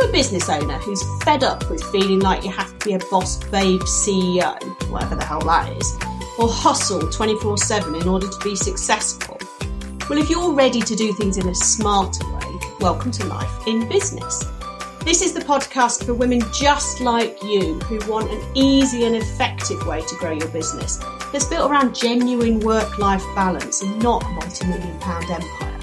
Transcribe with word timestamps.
you 0.00 0.08
a 0.08 0.12
business 0.12 0.48
owner 0.48 0.78
who's 0.78 1.02
fed 1.22 1.42
up 1.42 1.68
with 1.70 1.82
feeling 1.84 2.20
like 2.20 2.44
you 2.44 2.50
have 2.50 2.78
to 2.78 2.86
be 2.86 2.94
a 2.94 2.98
boss 3.10 3.42
babe 3.44 3.80
CEO, 3.82 4.60
whatever 4.90 5.14
the 5.14 5.24
hell 5.24 5.40
that 5.40 5.72
is, 5.76 5.96
or 6.38 6.48
hustle 6.48 7.00
24 7.10 7.56
7 7.56 7.94
in 7.94 8.08
order 8.08 8.28
to 8.28 8.38
be 8.44 8.56
successful? 8.56 9.38
Well, 10.08 10.18
if 10.18 10.28
you're 10.28 10.52
ready 10.52 10.80
to 10.80 10.94
do 10.94 11.12
things 11.14 11.38
in 11.38 11.48
a 11.48 11.54
smarter 11.54 12.26
way, 12.34 12.58
welcome 12.80 13.10
to 13.12 13.26
Life 13.26 13.66
in 13.66 13.88
Business. 13.88 14.44
This 15.00 15.22
is 15.22 15.32
the 15.32 15.40
podcast 15.40 16.04
for 16.04 16.14
women 16.14 16.40
just 16.52 17.00
like 17.00 17.42
you 17.42 17.74
who 17.80 17.98
want 18.10 18.30
an 18.30 18.42
easy 18.54 19.04
and 19.04 19.14
effective 19.14 19.86
way 19.86 20.02
to 20.02 20.16
grow 20.16 20.32
your 20.32 20.48
business 20.48 20.98
that's 21.32 21.46
built 21.46 21.70
around 21.70 21.94
genuine 21.94 22.60
work 22.60 22.98
life 22.98 23.22
balance 23.34 23.82
and 23.82 24.02
not 24.02 24.22
multi 24.32 24.66
million 24.66 24.98
pound 25.00 25.30
empire. 25.30 25.80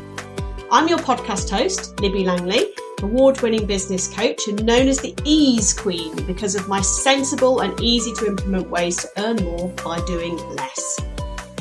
I'm 0.71 0.87
your 0.87 0.99
podcast 0.99 1.49
host, 1.49 1.99
Libby 1.99 2.25
Langley 2.25 2.73
award 3.03 3.41
winning 3.41 3.65
business 3.65 4.07
coach 4.07 4.47
and 4.47 4.65
known 4.65 4.87
as 4.87 4.99
the 4.99 5.13
Ease 5.25 5.73
Queen 5.73 6.15
because 6.25 6.55
of 6.55 6.67
my 6.67 6.81
sensible 6.81 7.59
and 7.59 7.79
easy 7.81 8.13
to 8.13 8.27
implement 8.27 8.69
ways 8.69 8.97
to 8.97 9.09
earn 9.17 9.35
more 9.43 9.69
by 9.83 9.99
doing 10.05 10.37
less. 10.55 10.99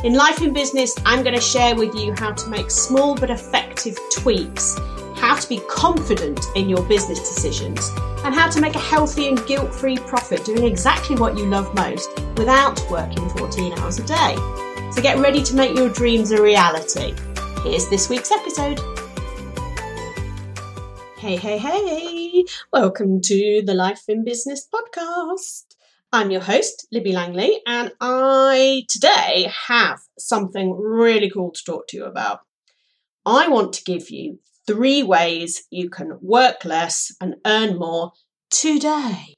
In 0.05 0.15
Life 0.15 0.41
in 0.41 0.53
Business, 0.53 0.95
I'm 1.05 1.23
going 1.23 1.35
to 1.35 1.41
share 1.41 1.77
with 1.77 1.95
you 1.95 2.13
how 2.15 2.33
to 2.33 2.49
make 2.49 2.71
small 2.71 3.15
but 3.15 3.31
effective 3.31 3.99
tweaks, 4.13 4.77
how 5.17 5.37
to 5.37 5.49
be 5.49 5.61
confident 5.69 6.41
in 6.57 6.69
your 6.69 6.83
business 6.85 7.21
decisions, 7.21 7.91
and 8.25 8.35
how 8.35 8.49
to 8.49 8.61
make 8.61 8.75
a 8.75 8.81
healthy 8.81 9.29
and 9.29 9.45
guilt 9.47 9.75
free 9.75 9.97
profit 9.97 10.45
doing 10.45 10.65
exactly 10.65 11.17
what 11.17 11.37
you 11.37 11.47
love 11.47 11.73
most 11.75 12.09
without 12.37 12.81
working 12.91 13.29
14 13.31 13.79
hours 13.79 13.99
a 13.99 14.07
day. 14.07 14.37
So 14.93 15.03
get 15.03 15.19
ready 15.19 15.43
to 15.43 15.55
make 15.55 15.77
your 15.77 15.89
dreams 15.89 16.33
a 16.33 16.43
reality. 16.43 17.15
Here's 17.63 17.89
this 17.89 18.09
week's 18.09 18.31
episode. 18.31 18.81
Hey, 21.23 21.37
hey, 21.37 21.57
hey! 21.57 22.45
Welcome 22.73 23.21
to 23.21 23.63
the 23.65 23.75
Life 23.75 24.03
in 24.09 24.25
Business 24.25 24.67
podcast. 24.69 25.67
I'm 26.13 26.33
your 26.33 26.41
host, 26.41 26.89
Libby 26.91 27.13
Langley, 27.13 27.61
and 27.65 27.93
I 28.01 28.87
today 28.89 29.49
have 29.69 30.01
something 30.19 30.77
really 30.77 31.31
cool 31.31 31.53
to 31.53 31.65
talk 31.65 31.87
to 31.87 31.97
you 31.97 32.07
about. 32.07 32.41
I 33.25 33.47
want 33.47 33.73
to 33.75 33.85
give 33.85 34.11
you 34.11 34.41
three 34.67 35.05
ways 35.05 35.63
you 35.71 35.91
can 35.91 36.19
work 36.21 36.65
less 36.65 37.15
and 37.21 37.37
earn 37.47 37.79
more 37.79 38.15
today. 38.51 39.37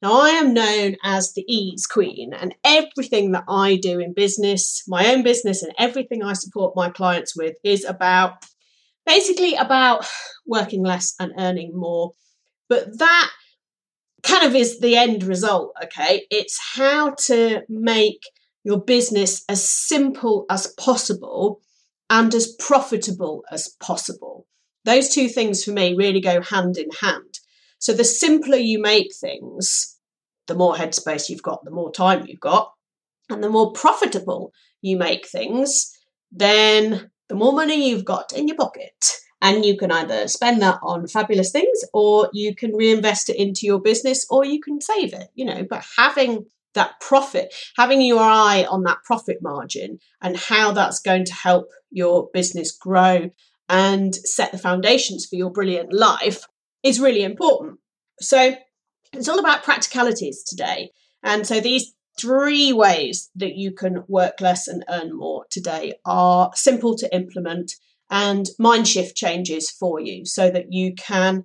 Now, 0.00 0.22
I 0.22 0.30
am 0.30 0.54
known 0.54 0.96
as 1.04 1.34
the 1.34 1.44
ease 1.46 1.86
queen, 1.86 2.32
and 2.32 2.54
everything 2.64 3.32
that 3.32 3.44
I 3.46 3.76
do 3.76 3.98
in 3.98 4.14
business, 4.14 4.82
my 4.88 5.12
own 5.12 5.22
business, 5.24 5.62
and 5.62 5.74
everything 5.78 6.22
I 6.22 6.32
support 6.32 6.74
my 6.74 6.88
clients 6.88 7.36
with 7.36 7.56
is 7.62 7.84
about 7.84 8.46
basically 9.08 9.54
about 9.54 10.06
working 10.46 10.84
less 10.84 11.14
and 11.18 11.32
earning 11.38 11.72
more. 11.74 12.12
But 12.68 12.98
that 12.98 13.30
kind 14.22 14.46
of 14.46 14.54
is 14.54 14.80
the 14.80 14.96
end 14.96 15.24
result, 15.24 15.74
okay? 15.82 16.26
It's 16.30 16.58
how 16.74 17.14
to 17.26 17.62
make 17.68 18.22
your 18.64 18.80
business 18.80 19.44
as 19.48 19.66
simple 19.66 20.44
as 20.50 20.66
possible 20.78 21.60
and 22.10 22.34
as 22.34 22.54
profitable 22.58 23.44
as 23.50 23.74
possible. 23.80 24.46
Those 24.84 25.08
two 25.08 25.28
things 25.28 25.64
for 25.64 25.72
me 25.72 25.94
really 25.94 26.20
go 26.20 26.42
hand 26.42 26.76
in 26.76 26.88
hand. 27.00 27.40
So 27.78 27.94
the 27.94 28.04
simpler 28.04 28.56
you 28.56 28.80
make 28.80 29.14
things, 29.14 29.98
the 30.48 30.54
more 30.54 30.74
headspace 30.74 31.30
you've 31.30 31.42
got, 31.42 31.64
the 31.64 31.70
more 31.70 31.92
time 31.92 32.26
you've 32.26 32.40
got, 32.40 32.72
and 33.30 33.42
the 33.42 33.50
more 33.50 33.72
profitable 33.72 34.52
you 34.82 34.96
make 34.98 35.26
things, 35.26 35.96
then 36.30 37.10
the 37.28 37.34
more 37.34 37.52
money 37.52 37.88
you've 37.88 38.04
got 38.04 38.32
in 38.32 38.48
your 38.48 38.56
pocket. 38.56 39.20
And 39.40 39.64
you 39.64 39.76
can 39.76 39.92
either 39.92 40.26
spend 40.26 40.60
that 40.62 40.80
on 40.82 41.06
fabulous 41.06 41.52
things 41.52 41.84
or 41.92 42.28
you 42.32 42.56
can 42.56 42.74
reinvest 42.74 43.30
it 43.30 43.36
into 43.36 43.66
your 43.66 43.80
business 43.80 44.26
or 44.30 44.44
you 44.44 44.60
can 44.60 44.80
save 44.80 45.12
it, 45.12 45.28
you 45.36 45.44
know. 45.44 45.62
But 45.62 45.86
having 45.96 46.46
that 46.74 47.00
profit, 47.00 47.54
having 47.76 48.00
your 48.00 48.20
eye 48.20 48.66
on 48.68 48.82
that 48.82 48.98
profit 49.04 49.38
margin 49.40 50.00
and 50.20 50.36
how 50.36 50.72
that's 50.72 51.00
going 51.00 51.24
to 51.26 51.34
help 51.34 51.68
your 51.90 52.28
business 52.32 52.72
grow 52.72 53.30
and 53.68 54.14
set 54.14 54.50
the 54.50 54.58
foundations 54.58 55.26
for 55.26 55.36
your 55.36 55.50
brilliant 55.50 55.92
life 55.92 56.44
is 56.82 57.00
really 57.00 57.22
important. 57.22 57.78
So 58.20 58.56
it's 59.12 59.28
all 59.28 59.38
about 59.38 59.62
practicalities 59.62 60.42
today. 60.42 60.90
And 61.22 61.46
so 61.46 61.60
these 61.60 61.94
three 62.18 62.72
ways 62.72 63.30
that 63.36 63.54
you 63.54 63.72
can 63.72 64.04
work 64.08 64.40
less 64.40 64.68
and 64.68 64.84
earn 64.88 65.16
more 65.16 65.46
today 65.50 65.94
are 66.04 66.50
simple 66.54 66.96
to 66.96 67.14
implement 67.14 67.72
and 68.10 68.48
mind 68.58 68.88
shift 68.88 69.16
changes 69.16 69.70
for 69.70 70.00
you 70.00 70.24
so 70.24 70.50
that 70.50 70.66
you 70.70 70.94
can 70.94 71.44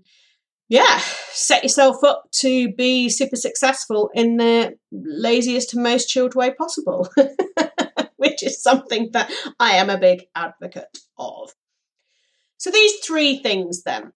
yeah 0.69 1.00
set 1.31 1.63
yourself 1.63 2.03
up 2.03 2.23
to 2.31 2.72
be 2.73 3.09
super 3.09 3.35
successful 3.35 4.09
in 4.13 4.38
the 4.38 4.78
laziest 4.91 5.73
and 5.73 5.84
most 5.84 6.07
chilled 6.07 6.35
way 6.35 6.51
possible 6.53 7.09
which 8.16 8.41
is 8.41 8.63
something 8.63 9.09
that 9.11 9.29
i 9.59 9.72
am 9.72 9.90
a 9.90 9.97
big 9.97 10.23
advocate 10.35 10.97
of. 11.17 11.53
So 12.57 12.72
these 12.72 13.00
three 13.05 13.40
things 13.40 13.84
then 13.84 14.13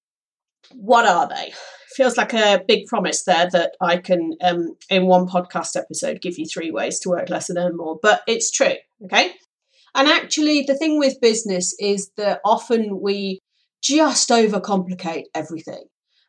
what 0.73 1.05
are 1.05 1.27
they 1.27 1.53
feels 1.97 2.15
like 2.15 2.33
a 2.33 2.63
big 2.67 2.85
promise 2.85 3.23
there 3.23 3.49
that 3.51 3.75
I 3.81 3.97
can, 3.97 4.33
um, 4.43 4.77
in 4.89 5.07
one 5.07 5.27
podcast 5.27 5.75
episode, 5.75 6.21
give 6.21 6.37
you 6.37 6.45
three 6.45 6.69
ways 6.69 6.99
to 6.99 7.09
work 7.09 7.29
less 7.29 7.49
and 7.49 7.57
earn 7.57 7.75
more. 7.75 7.97
But 8.01 8.21
it's 8.27 8.51
true, 8.51 8.75
okay? 9.05 9.31
And 9.95 10.07
actually, 10.07 10.61
the 10.61 10.75
thing 10.75 10.99
with 10.99 11.19
business 11.19 11.75
is 11.79 12.11
that 12.17 12.39
often 12.45 13.01
we 13.01 13.41
just 13.81 14.29
overcomplicate 14.29 15.23
everything. 15.33 15.85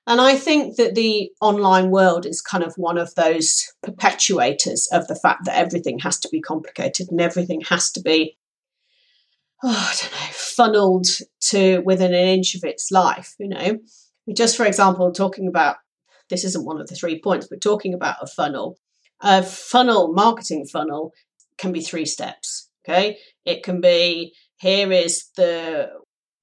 And 0.06 0.22
I 0.22 0.36
think 0.36 0.76
that 0.76 0.94
the 0.94 1.30
online 1.42 1.90
world 1.90 2.24
is 2.24 2.40
kind 2.40 2.64
of 2.64 2.72
one 2.76 2.96
of 2.96 3.14
those 3.14 3.66
perpetuators 3.82 4.88
of 4.90 5.06
the 5.06 5.16
fact 5.22 5.44
that 5.44 5.58
everything 5.58 5.98
has 5.98 6.18
to 6.20 6.30
be 6.30 6.40
complicated 6.40 7.08
and 7.10 7.20
everything 7.20 7.60
has 7.68 7.90
to 7.92 8.00
be, 8.00 8.38
oh, 9.62 9.68
I 9.68 9.94
don't 10.00 10.12
know, 10.12 10.28
funneled 10.32 11.08
to 11.50 11.82
within 11.84 12.14
an 12.14 12.26
inch 12.26 12.54
of 12.54 12.64
its 12.64 12.90
life, 12.90 13.34
you 13.38 13.48
know 13.48 13.80
just 14.34 14.56
for 14.56 14.66
example, 14.66 15.12
talking 15.12 15.48
about 15.48 15.76
this 16.30 16.44
isn't 16.44 16.64
one 16.64 16.80
of 16.80 16.86
the 16.86 16.94
three 16.94 17.20
points, 17.20 17.46
but 17.48 17.60
talking 17.60 17.94
about 17.94 18.16
a 18.20 18.26
funnel, 18.26 18.78
a 19.20 19.42
funnel, 19.42 20.12
marketing 20.12 20.66
funnel 20.66 21.12
can 21.56 21.72
be 21.72 21.80
three 21.80 22.04
steps. 22.04 22.70
Okay. 22.86 23.18
It 23.44 23.62
can 23.62 23.80
be 23.80 24.32
here 24.56 24.90
is 24.92 25.30
the 25.36 25.90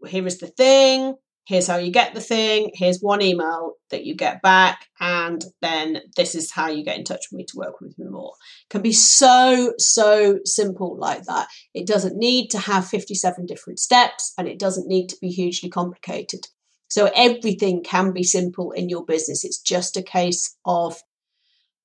here 0.07 0.27
is 0.27 0.37
the 0.37 0.47
thing, 0.47 1.15
here's 1.45 1.67
how 1.67 1.77
you 1.77 1.91
get 1.91 2.13
the 2.13 2.21
thing, 2.21 2.71
here's 2.73 2.99
one 2.99 3.21
email 3.21 3.73
that 3.89 4.05
you 4.05 4.15
get 4.15 4.41
back, 4.41 4.87
and 4.99 5.43
then 5.61 6.01
this 6.15 6.35
is 6.35 6.51
how 6.51 6.67
you 6.67 6.83
get 6.83 6.97
in 6.97 7.03
touch 7.03 7.25
with 7.31 7.37
me 7.37 7.45
to 7.45 7.57
work 7.57 7.79
with 7.79 7.97
me 7.97 8.05
more. 8.09 8.33
It 8.63 8.69
can 8.69 8.81
be 8.81 8.91
so, 8.91 9.73
so 9.77 10.39
simple 10.43 10.97
like 10.99 11.23
that. 11.23 11.47
It 11.73 11.87
doesn't 11.87 12.17
need 12.17 12.49
to 12.49 12.59
have 12.59 12.87
57 12.87 13.45
different 13.45 13.79
steps 13.79 14.33
and 14.37 14.47
it 14.47 14.59
doesn't 14.59 14.87
need 14.87 15.07
to 15.09 15.17
be 15.21 15.29
hugely 15.29 15.69
complicated. 15.69 16.47
So 16.95 17.11
everything 17.13 17.83
can 17.83 18.13
be 18.13 18.23
simple 18.23 18.71
in 18.71 18.87
your 18.87 19.03
business. 19.03 19.43
It's 19.43 19.59
just 19.59 19.97
a 19.97 20.01
case 20.01 20.55
of 20.65 21.03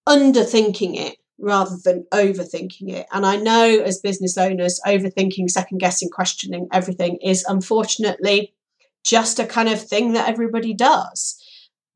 underthinking 0.09 0.95
it 0.95 1.17
rather 1.37 1.77
than 1.85 2.07
overthinking 2.15 2.91
it. 2.91 3.07
And 3.11 3.27
I 3.27 3.35
know 3.35 3.81
as 3.81 3.99
business 3.99 4.39
owners, 4.39 4.81
overthinking, 4.87 5.51
second 5.51 5.79
guessing, 5.79 6.11
questioning 6.11 6.69
everything 6.73 7.17
is 7.25 7.45
unfortunately 7.49 8.55
just 9.03 9.41
a 9.41 9.47
kind 9.47 9.69
of 9.69 9.83
thing 9.83 10.13
that 10.13 10.29
everybody 10.29 10.75
does. 10.75 11.43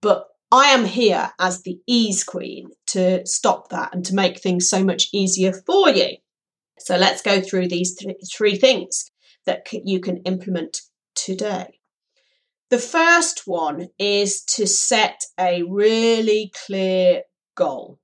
But 0.03 0.27
I 0.51 0.71
am 0.71 0.85
here 0.85 1.31
as 1.39 1.63
the 1.63 1.79
ease 1.87 2.25
queen 2.25 2.71
to 2.89 3.25
stop 3.29 3.69
that 3.69 3.95
and 3.95 4.05
to 4.07 4.15
make 4.17 4.41
things 4.41 4.69
so 4.69 4.83
much 4.83 5.07
easier 5.13 5.53
for 5.53 5.89
you. 5.89 6.17
So 6.81 6.97
let's 6.97 7.23
go 7.23 7.41
through 7.41 7.69
these 7.69 7.95
th- 7.95 8.17
three 8.37 8.57
things 8.57 9.13
that 9.47 9.69
c- 9.69 9.83
you 9.85 10.01
can 10.01 10.17
implement 10.23 10.81
today. 11.15 11.79
The 12.75 12.81
first 12.81 13.47
one 13.47 13.91
is 14.01 14.43
to 14.57 14.67
set 14.67 15.27
a 15.39 15.63
really 15.63 16.51
clear 16.67 17.23
goal. 17.55 18.01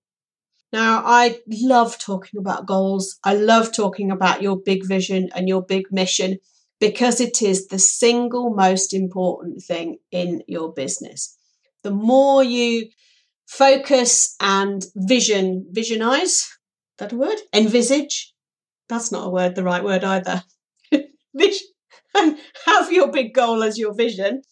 Now, 0.73 1.03
I 1.05 1.41
love 1.49 1.99
talking 1.99 2.39
about 2.39 2.67
goals. 2.67 3.19
I 3.25 3.35
love 3.35 3.73
talking 3.73 4.13
about 4.13 4.43
your 4.43 4.57
big 4.57 4.87
vision 4.87 5.29
and 5.35 5.49
your 5.49 5.61
big 5.61 5.91
mission 5.91 6.39
because 6.79 7.21
it 7.21 7.43
is 7.43 7.67
the 7.67 7.81
single 7.81 8.55
most 8.55 8.95
important 8.95 9.65
thing 9.65 9.99
in 10.13 10.45
your 10.47 10.73
business. 10.73 11.37
The 11.83 11.91
more 11.91 12.45
you 12.45 12.91
focus 13.49 14.37
and 14.39 14.87
vision, 14.95 15.67
visionize, 15.73 16.47
that 16.99 17.11
a 17.11 17.17
word? 17.17 17.41
Envisage. 17.53 18.33
That's 18.89 19.11
not 19.11 19.27
a 19.27 19.31
word, 19.31 19.57
the 19.57 19.65
right 19.65 19.83
word 19.83 20.05
either. 20.05 20.45
have 22.67 22.93
your 22.93 23.11
big 23.11 23.35
goal 23.35 23.63
as 23.63 23.79
your 23.79 23.95
vision, 23.95 24.43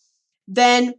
then 0.49 0.95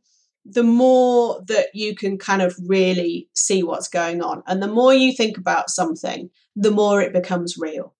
the 0.45 0.63
more 0.63 1.43
that 1.47 1.67
you 1.73 1.95
can 1.95 2.17
kind 2.17 2.41
of 2.41 2.55
really 2.65 3.27
see 3.35 3.61
what's 3.61 3.89
going 3.89 4.21
on. 4.21 4.41
And 4.47 4.63
the 4.63 4.67
more 4.67 4.93
you 4.93 5.11
think 5.11 5.37
about 5.37 5.69
something, 5.69 6.29
the 6.55 6.71
more 6.71 7.01
it 7.01 7.13
becomes 7.13 7.57
real. 7.57 7.93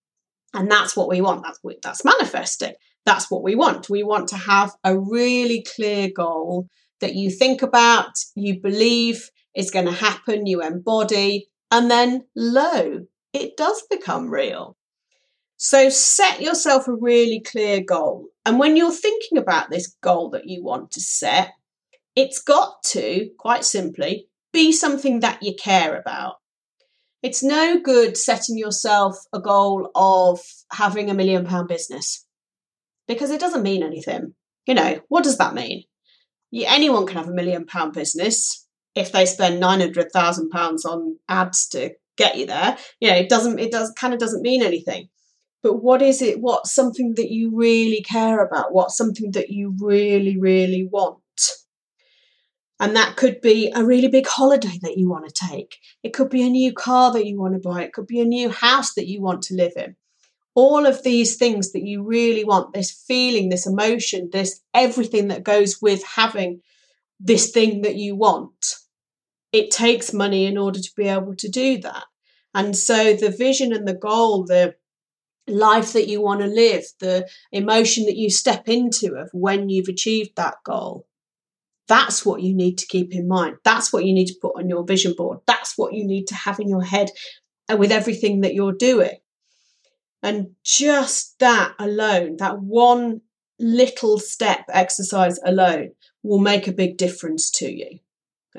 And 0.54 0.72
that's 0.72 0.96
what 0.96 1.10
we 1.10 1.22
want. 1.22 1.44
That's, 1.44 1.60
that's 1.84 2.06
manifesting. 2.06 2.74
That's 3.06 3.30
what 3.30 3.44
we 3.44 3.56
want. 3.56 3.90
We 3.90 4.04
want 4.04 4.30
to 4.30 4.38
have 4.38 4.72
a 4.84 4.98
really 4.98 5.66
clear 5.76 6.10
goal 6.16 6.68
that 7.02 7.16
you 7.16 7.30
think 7.30 7.62
about, 7.62 8.12
you 8.36 8.60
believe 8.60 9.30
is 9.56 9.72
going 9.72 9.86
to 9.86 9.92
happen, 9.92 10.46
you 10.46 10.62
embody, 10.62 11.50
and 11.72 11.90
then 11.90 12.26
lo, 12.36 13.06
it 13.34 13.58
does 13.58 13.84
become 13.90 14.30
real. 14.30 14.76
So 15.58 15.90
set 15.90 16.42
yourself 16.42 16.88
a 16.88 16.94
really 16.94 17.42
clear 17.42 17.82
goal. 17.82 18.28
And 18.50 18.58
when 18.58 18.76
you're 18.76 18.92
thinking 18.92 19.38
about 19.38 19.70
this 19.70 19.96
goal 20.02 20.32
that 20.32 20.48
you 20.48 20.64
want 20.64 20.90
to 20.94 21.00
set, 21.00 21.52
it's 22.16 22.42
got 22.42 22.82
to, 22.86 23.30
quite 23.38 23.64
simply, 23.64 24.28
be 24.52 24.72
something 24.72 25.20
that 25.20 25.44
you 25.44 25.54
care 25.54 25.96
about. 25.96 26.38
It's 27.22 27.44
no 27.44 27.80
good 27.80 28.18
setting 28.18 28.58
yourself 28.58 29.18
a 29.32 29.40
goal 29.40 29.92
of 29.94 30.40
having 30.72 31.12
a 31.12 31.14
million 31.14 31.46
pound 31.46 31.68
business 31.68 32.26
because 33.08 33.30
it 33.30 33.40
doesn't 33.40 33.62
mean 33.62 33.84
anything. 33.84 34.34
You 34.66 34.74
know, 34.74 35.00
what 35.10 35.24
does 35.24 35.38
that 35.38 35.54
mean? 35.54 35.84
anyone 36.52 37.06
can 37.06 37.18
have 37.18 37.30
a 37.30 37.32
million 37.32 37.68
pound 37.68 37.94
business 37.94 38.66
if 38.96 39.12
they 39.12 39.28
spend 39.28 39.60
900,000 39.60 40.50
pounds 40.50 40.86
on 40.86 41.20
ads 41.30 41.68
to 41.68 41.92
get 42.18 42.36
you 42.36 42.48
there. 42.48 42.80
You 43.00 43.12
know, 43.12 43.18
it 43.18 43.30
doesn't, 43.30 43.60
it 43.60 43.72
does 43.72 43.92
kind 43.92 44.16
of 44.16 44.20
doesn't 44.20 44.42
mean 44.42 44.64
anything. 44.64 45.10
But 45.62 45.84
what 45.84 46.02
is 46.02 46.22
it? 46.22 46.40
What's 46.40 46.74
something 46.74 47.16
that 47.16 47.32
you 47.32 47.52
really 47.54 48.02
care 48.02 48.44
about? 48.44 48.74
What's 48.74 48.96
something 48.96 49.32
that 49.32 49.50
you 49.50 49.76
really, 49.80 50.38
really 50.40 50.88
want? 50.90 51.20
And 52.80 52.96
that 52.96 53.18
could 53.18 53.42
be 53.42 53.72
a 53.76 53.84
really 53.84 54.08
big 54.08 54.26
holiday 54.26 54.80
that 54.82 54.98
you 54.98 55.10
want 55.10 55.28
to 55.28 55.48
take. 55.48 55.78
It 56.02 56.14
could 56.14 56.30
be 56.30 56.44
a 56.44 56.50
new 56.50 56.72
car 56.72 57.12
that 57.12 57.26
you 57.26 57.38
want 57.38 57.56
to 57.56 57.60
buy. 57.60 57.84
It 57.84 57.92
could 57.92 58.08
be 58.08 58.22
a 58.22 58.26
new 58.26 58.50
house 58.50 58.94
that 58.94 59.08
you 59.08 59.22
want 59.22 59.42
to 59.44 59.56
live 59.56 59.74
in. 59.76 59.98
All 60.56 60.86
of 60.86 61.04
these 61.04 61.36
things 61.36 61.74
that 61.74 61.84
you 61.84 62.04
really 62.04 62.46
want, 62.46 62.74
this 62.74 62.92
feeling, 62.92 63.50
this 63.50 63.68
emotion, 63.68 64.30
this 64.32 64.62
everything 64.74 65.28
that 65.28 65.44
goes 65.44 65.82
with 65.82 66.04
having 66.04 66.62
this 67.20 67.52
thing 67.52 67.82
that 67.82 67.96
you 67.96 68.16
want. 68.16 68.76
It 69.52 69.72
takes 69.72 70.14
money 70.14 70.46
in 70.46 70.58
order 70.58 70.80
to 70.80 70.92
be 70.96 71.08
able 71.08 71.36
to 71.36 71.50
do 71.50 71.80
that. 71.80 72.06
And 72.54 72.78
so 72.78 73.14
the 73.14 73.30
vision 73.30 73.74
and 73.74 73.88
the 73.88 73.94
goal, 73.94 74.46
the 74.46 74.76
life 75.50 75.94
that 75.94 76.08
you 76.08 76.22
want 76.22 76.42
to 76.42 76.48
live, 76.48 76.84
the 77.00 77.30
emotion 77.52 78.06
that 78.06 78.18
you 78.18 78.30
step 78.30 78.68
into 78.68 79.16
of 79.16 79.30
when 79.34 79.70
you've 79.70 79.88
achieved 79.88 80.32
that 80.36 80.56
goal, 80.64 81.08
that's 81.88 82.26
what 82.26 82.42
you 82.42 82.56
need 82.56 82.78
to 82.78 82.88
keep 82.88 83.14
in 83.14 83.28
mind. 83.28 83.58
That's 83.64 83.92
what 83.92 84.06
you 84.06 84.14
need 84.14 84.28
to 84.28 84.40
put 84.42 84.54
on 84.56 84.70
your 84.70 84.86
vision 84.86 85.14
board. 85.18 85.40
That's 85.48 85.78
what 85.78 85.94
you 85.94 86.06
need 86.06 86.28
to 86.28 86.36
have 86.36 86.60
in 86.60 86.70
your 86.70 86.84
head 86.84 87.10
uh, 87.68 87.78
with 87.78 87.92
everything 87.92 88.42
that 88.42 88.54
you're 88.54 88.74
doing. 88.74 89.18
And 90.22 90.56
just 90.64 91.40
that 91.40 91.74
alone, 91.80 92.38
that 92.38 92.60
one 92.60 93.22
little 93.60 94.20
step 94.20 94.66
exercise 94.72 95.40
alone 95.46 95.92
will 96.24 96.40
make 96.40 96.68
a 96.68 96.74
big 96.74 96.98
difference 96.98 97.50
to 97.52 97.72
you. 97.72 98.00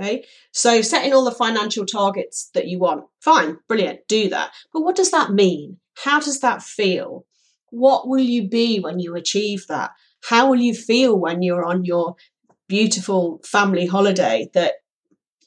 Okay. 0.01 0.25
So 0.53 0.83
setting 0.83 1.13
all 1.13 1.25
the 1.25 1.31
financial 1.31 1.85
targets 1.85 2.51
that 2.55 2.69
you 2.69 2.79
want, 2.79 3.05
fine, 3.21 3.59
brilliant, 3.69 4.01
do 4.09 4.31
that. 4.31 4.53
But 4.73 4.81
what 4.81 4.97
does 4.97 5.11
that 5.11 5.33
mean? 5.33 5.79
How 6.05 6.21
does 6.21 6.41
that 6.41 6.63
feel? 6.63 7.27
What 7.71 8.09
will 8.09 8.21
you 8.21 8.49
be 8.49 8.81
when 8.81 8.99
you 8.99 9.15
achieve 9.15 9.67
that? 9.69 9.91
How 10.29 10.49
will 10.49 10.61
you 10.61 10.75
feel 10.75 11.19
when 11.19 11.43
you're 11.43 11.65
on 11.65 11.85
your 11.85 12.17
beautiful 12.69 13.41
family 13.45 13.87
holiday 13.87 14.49
that 14.55 14.75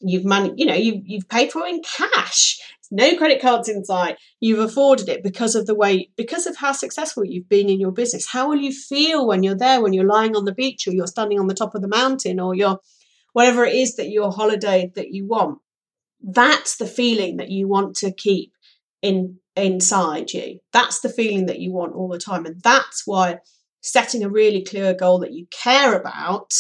you've 0.02 0.26
managed, 0.26 0.56
you 0.58 0.66
know, 0.66 0.76
you've, 0.76 1.02
you've 1.06 1.30
paid 1.30 1.52
for 1.52 1.66
in 1.66 1.82
cash. 1.82 2.60
No 2.92 3.18
credit 3.18 3.42
cards 3.42 3.70
in 3.70 3.84
sight. 3.84 4.18
You've 4.40 4.60
afforded 4.60 5.10
it 5.10 5.24
because 5.24 5.56
of 5.56 5.66
the 5.66 5.74
way, 5.74 6.12
because 6.16 6.46
of 6.46 6.58
how 6.58 6.74
successful 6.74 7.26
you've 7.26 7.50
been 7.50 7.70
in 7.70 7.80
your 7.80 7.92
business. 7.92 8.28
How 8.28 8.50
will 8.50 8.58
you 8.60 8.72
feel 8.72 9.26
when 9.26 9.42
you're 9.42 9.56
there, 9.56 9.82
when 9.82 9.94
you're 9.94 10.06
lying 10.06 10.36
on 10.36 10.46
the 10.46 10.54
beach 10.54 10.88
or 10.88 10.92
you're 10.92 11.08
standing 11.08 11.40
on 11.40 11.48
the 11.48 11.56
top 11.56 11.74
of 11.74 11.82
the 11.82 11.88
mountain 11.88 12.40
or 12.40 12.54
you're 12.54 12.80
whatever 13.33 13.65
it 13.65 13.75
is 13.75 13.95
that 13.97 14.09
your 14.09 14.31
holiday 14.31 14.91
that 14.95 15.12
you 15.12 15.27
want? 15.27 15.59
That's 16.21 16.77
the 16.77 16.88
feeling 16.88 17.38
that 17.38 17.50
you 17.50 17.68
want 17.68 17.97
to 17.97 18.12
keep 18.12 18.53
in 19.01 19.38
inside 19.56 20.31
you. 20.31 20.59
That's 20.71 21.01
the 21.01 21.09
feeling 21.09 21.47
that 21.47 21.59
you 21.59 21.74
want 21.74 21.94
all 21.94 22.07
the 22.07 22.18
time. 22.18 22.45
And 22.45 22.62
that's 22.62 23.03
why 23.06 23.39
setting 23.81 24.24
a 24.24 24.30
really 24.30 24.63
clear 24.63 24.94
goal 24.94 25.19
that 25.19 25.33
you 25.33 25.47
care 25.51 25.94
about 25.94 26.53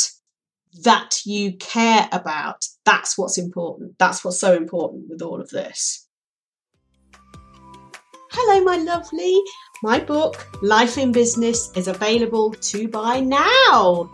that 0.81 1.19
you 1.25 1.55
care 1.57 2.07
about. 2.11 2.65
That's 2.85 3.17
what's 3.17 3.37
important. 3.37 3.97
That's 3.99 4.25
what's 4.25 4.39
so 4.39 4.53
important 4.53 5.09
with 5.09 5.21
all 5.21 5.39
of 5.39 5.49
this. 5.49 6.07
Hello, 8.31 8.63
my 8.63 8.77
lovely. 8.77 9.39
My 9.83 9.99
book, 9.99 10.47
Life 10.63 10.97
in 10.97 11.11
Business, 11.11 11.71
is 11.75 11.87
available 11.87 12.51
to 12.51 12.87
buy 12.87 13.19
now. 13.19 14.11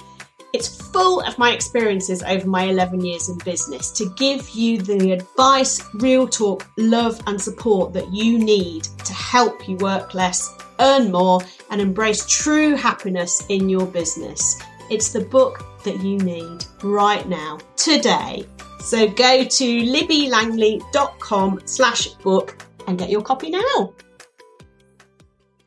It's 0.52 0.90
full 0.92 1.22
of 1.22 1.38
my 1.38 1.52
experiences 1.52 2.24
over 2.24 2.48
my 2.48 2.64
11 2.64 3.02
years 3.02 3.30
in 3.30 3.38
business 3.40 3.92
to 3.92 4.10
give 4.16 4.50
you 4.50 4.82
the 4.82 5.12
advice, 5.12 5.82
real 5.96 6.28
talk, 6.28 6.68
love, 6.78 7.22
and 7.28 7.40
support 7.40 7.94
that 7.94 8.12
you 8.12 8.40
need 8.40 8.84
to 9.06 9.14
help 9.14 9.68
you 9.68 9.78
work 9.78 10.16
less, 10.16 10.52
earn 10.80 11.12
more, 11.12 11.42
and 11.70 11.80
embrace 11.80 12.26
true 12.26 12.76
happiness 12.76 13.46
in 13.50 13.70
your 13.70 13.86
business. 13.86 14.60
It's 14.90 15.12
the 15.12 15.22
book 15.22 15.64
that 15.84 16.02
you 16.02 16.18
need 16.18 16.66
right 16.82 17.28
now, 17.30 17.60
today. 17.76 18.44
So 18.80 19.08
go 19.08 19.44
to 19.44 19.82
libbylangley.com 19.84 21.62
slash 21.66 22.08
book 22.08 22.66
and 22.88 22.98
get 22.98 23.12
your 23.12 23.22
copy 23.22 23.52
now. 23.52 23.94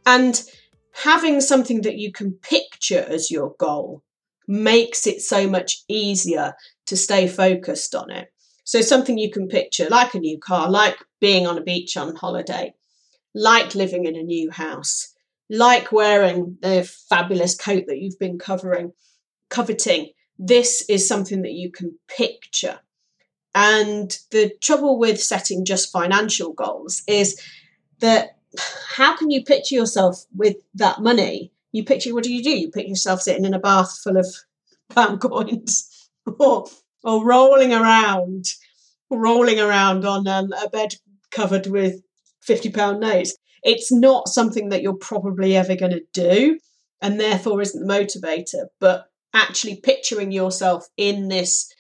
And 0.07 0.43
having 0.93 1.41
something 1.41 1.83
that 1.83 1.99
you 1.99 2.11
can 2.11 2.33
picture 2.33 3.07
as 3.09 3.31
your 3.31 3.55
goal 3.59 4.03
makes 4.53 5.07
it 5.07 5.23
so 5.23 5.49
much 5.49 5.83
easier 5.89 6.55
to 6.85 6.95
stay 6.95 7.27
focused 7.27 7.95
on 7.95 8.11
it. 8.11 8.29
So 8.65 8.83
something 8.83 9.17
you 9.17 9.31
can 9.31 9.49
picture 9.49 9.89
like 9.89 10.15
a 10.15 10.19
new 10.19 10.39
car, 10.39 10.71
like 10.71 10.99
being 11.21 11.47
on 11.47 11.57
a 11.57 11.63
beach 11.63 11.97
on 11.97 12.15
holiday, 12.15 12.75
like 13.35 13.75
living 13.75 14.05
in 14.05 14.15
a 14.15 14.23
new 14.23 14.51
house, 14.51 15.15
like 15.49 15.91
wearing 15.91 16.59
the 16.61 16.85
fabulous 17.09 17.55
coat 17.55 17.85
that 17.87 17.99
you've 17.99 18.19
been 18.19 18.39
covering 18.39 18.93
coveting. 19.49 20.11
This 20.39 20.85
is 20.87 21.09
something 21.09 21.41
that 21.43 21.53
you 21.53 21.73
can 21.73 21.99
picture. 22.07 22.81
And 23.55 24.15
the 24.33 24.53
trouble 24.61 24.99
with 24.99 25.23
setting 25.23 25.65
just 25.65 25.91
financial 25.91 26.53
goals 26.53 27.03
is 27.09 27.41
that 28.01 28.37
how 28.97 29.17
can 29.17 29.31
you 29.31 29.43
picture 29.43 29.77
yourself 29.77 30.27
with 30.37 30.57
that 30.75 31.01
money? 31.01 31.53
You 31.73 31.85
picture, 31.85 32.15
what 32.15 32.25
do 32.25 32.33
you 32.33 32.43
do? 32.43 32.51
You 32.51 32.71
picture 32.71 32.89
yourself 32.89 33.23
sitting 33.23 33.45
in 33.45 33.55
a 33.55 33.59
bath 33.59 33.99
full 34.03 34.17
of 34.17 34.27
pound 34.91 35.21
coins 35.23 36.09
or, 36.39 36.67
or 37.03 37.25
rolling 37.25 37.73
around, 37.73 38.47
rolling 39.11 39.59
around 39.59 40.05
on 40.05 40.29
um, 40.29 40.53
a 40.53 40.69
bed 40.69 40.95
covered 41.31 41.67
with 41.67 42.03
50 42.43 42.71
pound 42.71 43.01
notes. 43.01 43.37
It's 43.63 43.91
not 43.93 44.29
something 44.29 44.69
that 44.69 44.83
you're 44.83 44.95
probably 44.95 45.57
ever 45.57 45.77
going 45.77 45.93
to 45.93 46.05
do 46.13 46.59
and 47.01 47.21
therefore 47.21 47.61
isn't 47.61 47.87
the 47.87 47.93
motivator. 47.93 48.67
But 48.81 49.07
actually 49.35 49.77
picturing 49.77 50.33
yourself 50.33 50.87
in 50.97 51.29
this 51.29 51.73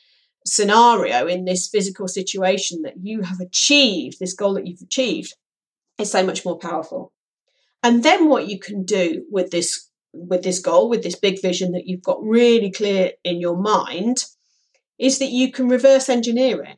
scenario, 0.46 1.26
in 1.26 1.44
this 1.44 1.68
physical 1.68 2.08
situation 2.08 2.82
that 2.82 2.94
you 3.00 3.22
have 3.22 3.40
achieved, 3.40 4.18
this 4.18 4.34
goal 4.34 4.54
that 4.54 4.66
you've 4.66 4.82
achieved, 4.82 5.34
is 5.98 6.10
so 6.10 6.24
much 6.24 6.44
more 6.44 6.58
powerful. 6.58 7.12
And 7.82 8.02
then 8.02 8.28
what 8.28 8.48
you 8.48 8.58
can 8.58 8.84
do 8.84 9.24
with 9.30 9.50
this 9.50 9.88
with 10.14 10.42
this 10.42 10.58
goal, 10.58 10.90
with 10.90 11.02
this 11.02 11.18
big 11.18 11.40
vision 11.40 11.72
that 11.72 11.86
you've 11.86 12.02
got 12.02 12.22
really 12.22 12.70
clear 12.70 13.12
in 13.24 13.40
your 13.40 13.56
mind, 13.56 14.24
is 14.98 15.18
that 15.18 15.30
you 15.30 15.50
can 15.50 15.68
reverse 15.68 16.08
engineer 16.08 16.62
it. 16.62 16.76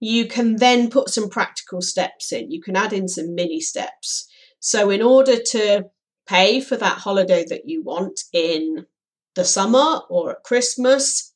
You 0.00 0.26
can 0.26 0.56
then 0.56 0.90
put 0.90 1.08
some 1.08 1.28
practical 1.28 1.80
steps 1.80 2.32
in. 2.32 2.50
You 2.50 2.60
can 2.60 2.76
add 2.76 2.92
in 2.92 3.08
some 3.08 3.34
mini 3.34 3.60
steps. 3.60 4.28
So, 4.60 4.90
in 4.90 5.02
order 5.02 5.36
to 5.52 5.84
pay 6.26 6.60
for 6.60 6.76
that 6.76 6.98
holiday 6.98 7.44
that 7.48 7.62
you 7.66 7.82
want 7.82 8.20
in 8.32 8.86
the 9.34 9.44
summer 9.44 10.00
or 10.10 10.32
at 10.32 10.42
Christmas, 10.42 11.32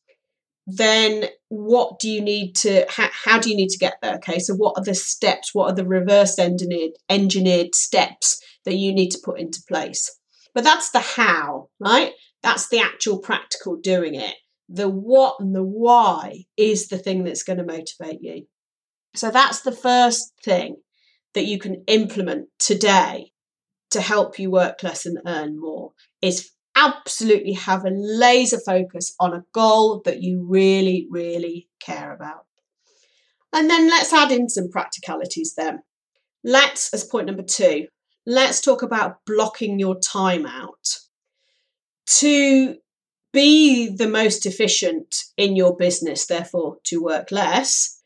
then 0.67 1.27
what 1.49 1.99
do 1.99 2.09
you 2.09 2.21
need 2.21 2.55
to 2.55 2.85
how, 2.89 3.09
how 3.13 3.39
do 3.39 3.51
you 3.51 3.57
need 3.57 3.69
to 3.69 3.79
get 3.79 3.95
there 4.01 4.15
okay 4.15 4.39
so 4.39 4.55
what 4.55 4.75
are 4.77 4.85
the 4.85 4.95
steps 4.95 5.53
what 5.53 5.71
are 5.71 5.75
the 5.75 5.85
reverse 5.85 6.39
engineered 6.39 6.93
engineered 7.09 7.75
steps 7.75 8.41
that 8.65 8.77
you 8.77 8.93
need 8.93 9.11
to 9.11 9.21
put 9.25 9.41
into 9.41 9.63
place 9.69 10.19
but 10.55 10.65
that's 10.65 10.91
the 10.91 11.01
how 11.01 11.69
right 11.81 12.13
that's 12.43 12.69
the 12.69 12.79
actual 12.79 13.19
practical 13.19 13.77
doing 13.77 14.15
it 14.15 14.35
the 14.69 14.89
what 14.89 15.37
and 15.41 15.55
the 15.55 15.63
why 15.63 16.45
is 16.57 16.89
the 16.89 16.99
thing 16.99 17.25
that's 17.25 17.43
going 17.43 17.59
to 17.59 17.65
motivate 17.65 18.21
you 18.21 18.47
so 19.15 19.31
that's 19.31 19.61
the 19.61 19.73
first 19.73 20.33
thing 20.43 20.77
that 21.35 21.47
you 21.47 21.59
can 21.59 21.83
implement 21.87 22.49
today 22.59 23.33
to 23.91 24.01
help 24.01 24.39
you 24.39 24.51
work 24.51 24.83
less 24.83 25.07
and 25.07 25.19
earn 25.27 25.61
more 25.61 25.93
is 26.21 26.51
absolutely 26.77 27.53
have 27.53 27.85
a 27.85 27.91
laser 27.91 28.59
focus 28.59 29.15
on 29.21 29.35
a 29.35 29.45
goal 29.53 30.01
that 30.05 30.23
you 30.23 30.47
really, 30.49 31.07
really 31.11 31.69
care 31.81 32.15
about. 32.15 32.47
And 33.53 33.69
then 33.69 33.89
let's 33.91 34.13
add 34.13 34.33
in 34.33 34.49
some 34.49 34.71
practicalities 34.71 35.55
then. 35.57 35.83
Let's, 36.43 36.93
as 36.95 37.05
point 37.05 37.27
number 37.27 37.43
two, 37.43 37.87
let's 38.27 38.61
talk 38.61 38.83
about 38.83 39.25
blocking 39.27 39.79
your 39.79 39.99
time 39.99 40.47
out. 40.47 40.99
To 42.19 42.77
be 43.33 43.89
the 43.89 44.09
most 44.09 44.45
efficient 44.45 45.15
in 45.37 45.57
your 45.57 45.77
business, 45.77 46.27
therefore 46.27 46.77
to 46.85 47.03
work 47.03 47.31
less, 47.31 48.01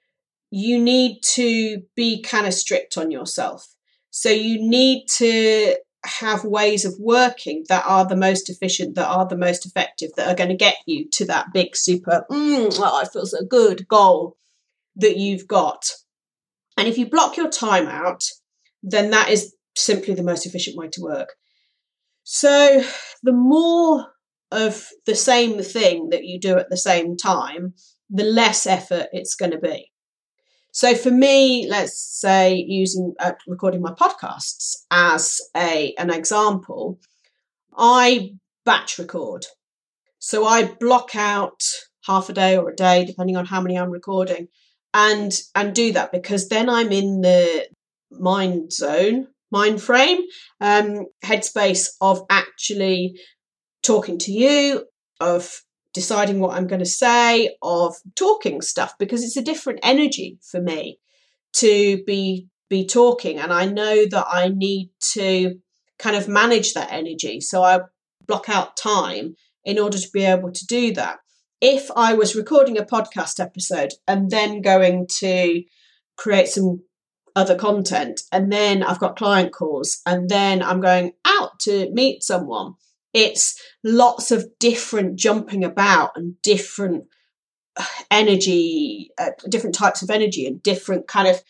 you 0.51 0.79
need 0.79 1.21
to 1.23 1.83
be 1.97 2.23
kind 2.23 2.47
of 2.47 2.55
strict 2.55 2.97
on 2.97 3.11
yourself. 3.11 3.75
So 4.11 4.31
you 4.31 4.61
need 4.61 5.07
to 5.17 5.77
have 6.05 6.45
ways 6.45 6.85
of 6.85 6.95
working 6.99 7.65
that 7.69 7.85
are 7.87 8.07
the 8.07 8.17
most 8.17 8.49
efficient, 8.49 8.95
that 8.95 9.09
are 9.09 9.27
the 9.27 9.37
most 9.37 9.67
effective, 9.67 10.11
that 10.17 10.29
are 10.29 10.37
going 10.37 10.51
to 10.51 10.57
get 10.57 10.77
you 10.87 11.09
to 11.11 11.27
that 11.27 11.53
big, 11.53 11.77
super, 11.77 12.25
mm, 12.31 12.75
oh, 12.79 13.01
I 13.03 13.07
feel 13.07 13.27
so 13.27 13.45
good 13.45 13.89
goal 13.89 14.37
that 14.97 15.17
you've 15.17 15.49
got. 15.49 15.91
And 16.77 16.87
if 16.87 16.97
you 16.97 17.09
block 17.11 17.37
your 17.37 17.51
time 17.51 17.89
out, 17.89 18.25
then 18.83 19.11
that 19.11 19.31
is 19.31 19.56
simply 19.77 20.15
the 20.15 20.23
most 20.23 20.47
efficient 20.47 20.77
way 20.77 20.89
to 20.89 21.03
work. 21.03 21.35
So 22.25 22.83
the 23.23 23.33
more 23.33 24.07
of 24.51 24.89
the 25.07 25.15
same 25.15 25.63
thing 25.63 26.09
that 26.11 26.25
you 26.25 26.41
do 26.41 26.57
at 26.57 26.71
the 26.71 26.77
same 26.77 27.17
time, 27.17 27.75
the 28.11 28.25
less 28.25 28.67
effort 28.67 29.09
it's 29.13 29.35
going 29.35 29.53
to 29.53 29.59
be. 29.59 29.91
So 30.73 30.95
for 30.95 31.11
me, 31.11 31.67
let's 31.69 31.99
say 32.21 32.55
using 32.55 33.15
uh, 33.19 33.33
recording 33.47 33.81
my 33.81 33.93
podcasts 33.93 34.77
as 34.91 35.41
a 35.57 35.95
an 35.99 36.11
example, 36.11 36.99
I 37.77 38.35
batch 38.65 38.99
record. 38.99 39.47
So 40.19 40.45
I 40.45 40.65
block 40.65 41.17
out 41.17 41.63
half 42.05 42.29
a 42.29 42.33
day 42.33 42.57
or 42.57 42.71
a 42.71 42.77
day, 42.77 43.05
depending 43.05 43.37
on 43.37 43.47
how 43.47 43.61
many 43.61 43.79
I'm 43.79 43.91
recording, 43.91 44.49
and 44.93 45.33
and 45.55 45.75
do 45.75 45.93
that 45.93 46.13
because 46.13 46.49
then 46.49 46.69
I'm 46.69 46.93
in 46.93 47.21
the 47.23 47.69
mind 48.11 48.73
zone, 48.73 49.29
mind 49.51 49.83
frame, 49.83 50.23
um, 50.61 51.07
headspace 51.25 51.89
of 52.01 52.23
actually 52.31 53.19
talking 53.83 54.19
to 54.19 54.33
you, 54.33 54.87
of 55.21 55.63
deciding 55.95 56.41
what 56.41 56.57
I'm 56.57 56.67
going 56.67 56.81
to 56.81 56.87
say, 56.87 57.57
of 57.63 57.97
talking 58.17 58.61
stuff, 58.61 58.95
because 58.99 59.25
it's 59.25 59.37
a 59.37 59.43
different 59.43 59.81
energy 59.83 60.39
for 60.43 60.61
me 60.61 60.99
to 61.55 62.03
be 62.05 62.49
be 62.69 62.87
talking. 62.87 63.39
And 63.39 63.53
I 63.53 63.67
know 63.67 64.07
that 64.11 64.27
I 64.29 64.49
need 64.49 64.91
to 65.13 65.55
kind 65.99 66.17
of 66.17 66.29
manage 66.29 66.75
that 66.75 66.93
energy. 66.93 67.41
So 67.41 67.63
I 67.63 67.81
block 68.27 68.49
out 68.49 68.77
time 68.77 69.37
in 69.65 69.79
order 69.79 69.99
to 69.99 70.11
be 70.13 70.25
able 70.25 70.53
to 70.53 70.67
do 70.67 70.93
that. 70.95 71.19
If 71.61 71.91
I 71.97 72.15
was 72.15 72.37
recording 72.37 72.77
a 72.77 72.85
podcast 72.85 73.41
episode 73.41 73.93
and 74.07 74.31
then 74.31 74.61
going 74.61 75.07
to 75.19 75.63
create 76.17 76.49
some 76.49 76.83
other 77.37 77.55
content, 77.55 78.23
and 78.33 78.51
then 78.51 78.83
I've 78.83 78.99
got 78.99 79.17
client 79.17 79.53
calls, 79.53 80.01
and 80.07 80.29
then 80.29 80.63
I'm 80.63 80.81
going 80.81 81.13
out 81.25 81.61
to 81.61 81.91
meet 81.93 82.25
someone, 82.25 82.75
it's 83.13 83.61
lots 83.85 84.31
of 84.31 84.47
different 84.59 85.19
jumping 85.19 85.65
about 85.65 86.11
and 86.17 86.41
different 86.43 87.05
uh, 87.77 87.85
energy, 88.11 89.11
uh, 89.19 89.31
different 89.49 89.75
types 89.75 90.03
of 90.03 90.11
energy 90.11 90.47
and 90.47 90.63
different 90.63 91.07
kind 91.09 91.29
of 91.29 91.43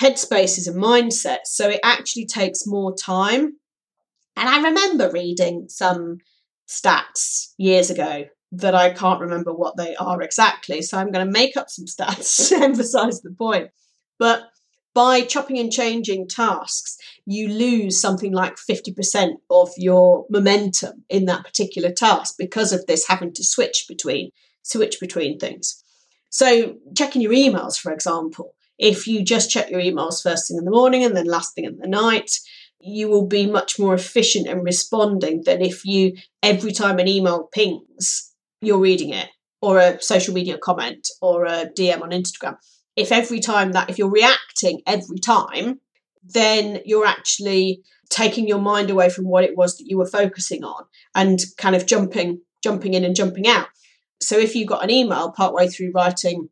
headspaces 0.00 0.66
and 0.66 0.82
mindsets. 0.82 1.46
So 1.46 1.68
it 1.68 1.80
actually 1.84 2.26
takes 2.26 2.66
more 2.66 2.94
time. 2.94 3.56
And 4.36 4.48
I 4.48 4.62
remember 4.62 5.10
reading 5.12 5.66
some 5.68 6.18
stats 6.68 7.52
years 7.56 7.90
ago 7.90 8.24
that 8.50 8.74
I 8.74 8.90
can't 8.90 9.20
remember 9.20 9.52
what 9.52 9.76
they 9.76 9.94
are 9.96 10.22
exactly. 10.22 10.82
So 10.82 10.98
I'm 10.98 11.12
going 11.12 11.24
to 11.24 11.32
make 11.32 11.56
up 11.56 11.70
some 11.70 11.86
stats 11.86 12.48
to 12.48 12.56
emphasize 12.56 13.20
the 13.20 13.30
point. 13.30 13.70
But 14.18 14.42
by 14.94 15.22
chopping 15.22 15.58
and 15.58 15.72
changing 15.72 16.28
tasks, 16.28 16.96
you 17.26 17.48
lose 17.48 18.00
something 18.00 18.32
like 18.32 18.56
50% 18.56 19.32
of 19.50 19.70
your 19.76 20.24
momentum 20.30 21.04
in 21.08 21.26
that 21.26 21.44
particular 21.44 21.90
task 21.90 22.36
because 22.38 22.72
of 22.72 22.86
this 22.86 23.08
having 23.08 23.32
to 23.34 23.44
switch 23.44 23.86
between 23.88 24.30
switch 24.62 24.98
between 24.98 25.38
things. 25.38 25.82
So 26.30 26.76
checking 26.96 27.20
your 27.20 27.32
emails, 27.32 27.78
for 27.78 27.92
example, 27.92 28.54
if 28.78 29.06
you 29.06 29.22
just 29.22 29.50
check 29.50 29.70
your 29.70 29.80
emails 29.80 30.22
first 30.22 30.48
thing 30.48 30.56
in 30.56 30.64
the 30.64 30.70
morning 30.70 31.04
and 31.04 31.14
then 31.14 31.26
last 31.26 31.54
thing 31.54 31.64
in 31.64 31.76
the 31.78 31.86
night, 31.86 32.38
you 32.80 33.08
will 33.08 33.26
be 33.26 33.46
much 33.46 33.78
more 33.78 33.94
efficient 33.94 34.46
in 34.46 34.62
responding 34.62 35.42
than 35.44 35.60
if 35.60 35.84
you 35.84 36.16
every 36.42 36.72
time 36.72 36.98
an 36.98 37.08
email 37.08 37.48
pings, 37.52 38.32
you're 38.60 38.78
reading 38.78 39.10
it, 39.10 39.28
or 39.60 39.78
a 39.78 40.00
social 40.00 40.34
media 40.34 40.58
comment 40.58 41.08
or 41.20 41.44
a 41.44 41.66
DM 41.66 42.02
on 42.02 42.10
Instagram 42.10 42.56
if 42.96 43.12
every 43.12 43.40
time 43.40 43.72
that 43.72 43.90
if 43.90 43.98
you're 43.98 44.10
reacting 44.10 44.80
every 44.86 45.18
time 45.18 45.80
then 46.22 46.80
you're 46.84 47.06
actually 47.06 47.82
taking 48.08 48.48
your 48.48 48.60
mind 48.60 48.90
away 48.90 49.08
from 49.08 49.26
what 49.26 49.44
it 49.44 49.56
was 49.56 49.76
that 49.76 49.86
you 49.86 49.98
were 49.98 50.06
focusing 50.06 50.64
on 50.64 50.84
and 51.14 51.40
kind 51.58 51.76
of 51.76 51.86
jumping 51.86 52.40
jumping 52.62 52.94
in 52.94 53.04
and 53.04 53.14
jumping 53.14 53.46
out. 53.46 53.66
So 54.22 54.38
if 54.38 54.54
you 54.54 54.64
got 54.64 54.82
an 54.82 54.90
email 54.90 55.32
partway 55.32 55.68
through 55.68 55.92
writing 55.94 56.48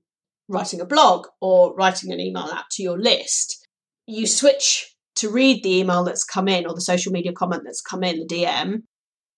writing 0.48 0.80
a 0.80 0.84
blog 0.84 1.26
or 1.40 1.74
writing 1.74 2.12
an 2.12 2.20
email 2.20 2.48
out 2.52 2.68
to 2.70 2.82
your 2.82 2.98
list 3.00 3.66
you 4.06 4.26
switch 4.26 4.94
to 5.14 5.30
read 5.30 5.62
the 5.62 5.78
email 5.78 6.04
that's 6.04 6.24
come 6.24 6.48
in 6.48 6.66
or 6.66 6.74
the 6.74 6.80
social 6.80 7.12
media 7.12 7.32
comment 7.32 7.62
that's 7.64 7.80
come 7.80 8.02
in 8.02 8.18
the 8.18 8.26
dm 8.26 8.82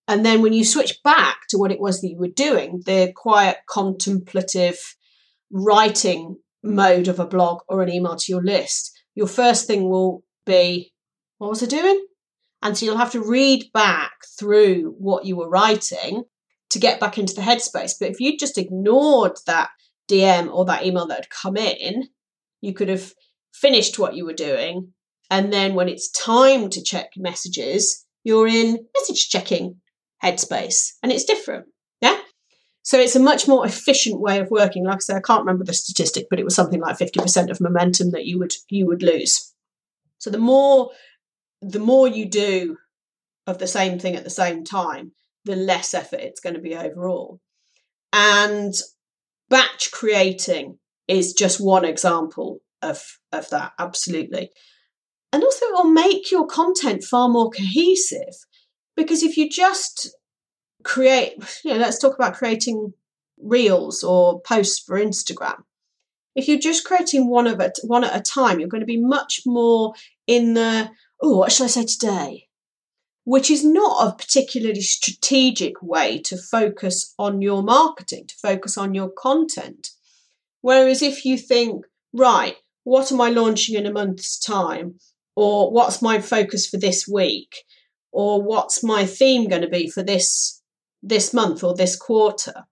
and 0.09 0.25
then 0.25 0.43
when 0.43 0.53
you 0.53 0.65
switch 0.65 0.99
back 1.05 1.41
to 1.49 1.59
what 1.59 1.71
it 1.71 1.79
was 1.79 2.01
that 2.01 2.09
you 2.09 2.19
were 2.19 2.27
doing 2.29 2.83
the 2.87 3.13
quiet 3.15 3.59
contemplative 3.71 4.97
writing 5.53 6.37
mode 6.65 7.09
of 7.09 7.21
a 7.21 7.27
blog 7.27 7.61
or 7.69 7.83
an 7.83 7.93
email 7.93 8.17
to 8.17 8.33
your 8.33 8.43
list, 8.43 8.99
your 9.15 9.29
first 9.29 9.67
thing 9.67 9.89
will 9.89 10.25
be, 10.47 10.93
what 11.39 11.51
was 11.51 11.63
I 11.63 11.67
doing? 11.67 12.05
And 12.63 12.77
so 12.77 12.87
you'll 12.87 12.97
have 12.97 13.13
to 13.13 13.23
read 13.23 13.71
back 13.73 14.13
through 14.39 14.95
what 14.99 15.27
you 15.27 15.37
were 15.37 15.51
writing 15.51 16.25
to 16.71 16.79
get 16.79 16.99
back 16.99 17.19
into 17.19 17.35
the 17.35 17.43
headspace. 17.43 17.93
But 18.01 18.11
if 18.11 18.21
you 18.21 18.39
just 18.39 18.59
ignored 18.59 19.37
that 19.47 19.69
DM 20.11 20.53
or 20.53 20.65
that 20.65 20.85
email 20.85 21.07
that 21.07 21.19
had 21.19 21.31
come 21.31 21.57
in, 21.57 22.09
you 22.61 22.73
could 22.73 22.89
have 22.89 23.13
finished 23.53 23.99
what 23.99 24.17
you 24.17 24.25
were 24.25 24.33
doing. 24.33 24.93
And 25.31 25.53
then 25.53 25.75
when 25.75 25.89
it's 25.89 26.11
time 26.11 26.71
to 26.71 26.83
check 26.83 27.11
messages, 27.17 28.05
you're 28.25 28.49
in 28.49 28.87
message 28.97 29.29
checking 29.29 29.77
headspace 30.23 30.93
and 31.03 31.13
it's 31.13 31.25
different. 31.25 31.67
So 32.85 32.99
it's 32.99 33.17
a 33.17 33.21
much 33.21 33.49
more 33.49 33.67
efficient 33.67 34.21
way 34.21 34.39
of 34.39 34.51
working. 34.51 34.85
Like 34.85 34.97
I 34.97 35.01
say, 35.01 35.15
I 35.15 35.21
can't 35.21 35.41
remember 35.41 35.65
the 35.65 35.73
statistic, 35.73 36.27
but 36.31 36.39
it 36.39 36.45
was 36.45 36.55
something 36.55 36.81
like 36.81 36.99
50% 36.99 37.51
of 37.51 37.61
momentum 37.61 38.13
that 38.13 38.27
you 38.27 38.39
would 38.39 38.55
you 38.69 38.87
would 38.87 39.03
lose. 39.03 39.53
So 40.19 40.31
the 40.31 40.39
more 40.39 40.91
the 41.61 41.81
more 41.81 42.07
you 42.07 42.27
do 42.27 42.77
of 43.47 43.59
the 43.59 43.67
same 43.67 43.99
thing 43.99 44.17
at 44.17 44.25
the 44.25 44.31
same 44.31 44.65
time, 44.65 45.13
the 45.45 45.57
less 45.57 45.95
effort 45.95 46.21
it's 46.21 46.41
going 46.41 46.55
to 46.55 46.61
be 46.61 46.77
overall. 46.77 47.41
And 48.13 48.75
batch 49.49 49.91
creating 49.91 50.79
is 51.09 51.33
just 51.33 51.61
one 51.61 51.85
example 51.85 52.61
of, 52.83 53.19
of 53.33 53.51
that, 53.51 53.73
absolutely. 53.79 54.51
And 55.33 55.43
also, 55.43 55.67
it 55.67 55.73
will 55.73 55.91
make 55.91 56.31
your 56.31 56.47
content 56.47 57.03
far 57.03 57.29
more 57.29 57.51
cohesive 57.51 58.35
because 58.97 59.23
if 59.23 59.37
you 59.37 59.51
just 59.51 60.15
create, 60.85 61.35
you 61.65 61.73
know, 61.73 61.79
let's 61.79 61.99
talk 61.99 62.15
about 62.15 62.35
creating 62.35 62.93
reels 63.43 64.05
or 64.05 64.41
posts 64.41 64.79
for 64.79 64.99
Instagram. 64.99 65.63
If 66.35 66.49
you're 66.49 66.59
just 66.59 66.85
creating 66.85 67.29
one 67.29 67.47
of 67.47 67.61
it, 67.61 67.79
one 67.85 68.05
at 68.05 68.17
a 68.17 68.23
time, 68.23 68.59
you're 68.59 68.69
going 68.69 68.81
to 68.81 68.87
be 68.87 69.01
much 69.01 69.43
more 69.47 69.95
in 70.27 70.55
the, 70.55 70.91
oh, 71.23 71.39
what 71.39 71.53
should 71.53 71.65
I 71.65 71.69
say 71.69 71.85
today? 71.85 72.49
Which 73.25 73.51
is 73.51 73.65
not 73.65 74.07
a 74.07 74.17
particularly 74.17 74.83
strategic 74.83 75.81
way 75.81 76.21
to 76.23 76.37
focus 76.37 77.15
on 77.19 77.41
your 77.41 77.63
marketing, 77.63 78.27
to 78.27 78.35
focus 78.43 78.77
on 78.77 78.95
your 78.95 79.11
content. 79.11 79.91
Whereas 80.61 81.03
if 81.03 81.25
you 81.25 81.39
think, 81.39 81.87
right, 82.13 82.57
what 82.83 83.11
am 83.13 83.21
I 83.21 83.31
launching 83.31 83.77
in 83.77 83.87
a 83.87 83.93
month's 83.93 84.39
time? 84.39 84.99
Or 85.37 85.73
what's 85.73 86.03
my 86.03 86.21
focus 86.21 86.69
for 86.69 86.77
this 86.77 87.09
week? 87.09 87.65
Or 88.13 88.43
what's 88.43 88.85
my 88.85 89.07
theme 89.07 89.49
going 89.49 89.63
to 89.63 89.69
be 89.69 89.89
for 89.89 90.03
this 90.03 90.63
this 91.07 91.35
month 91.35 91.63
or 91.63 91.75
this 91.75 91.97
quarter, 91.97 92.65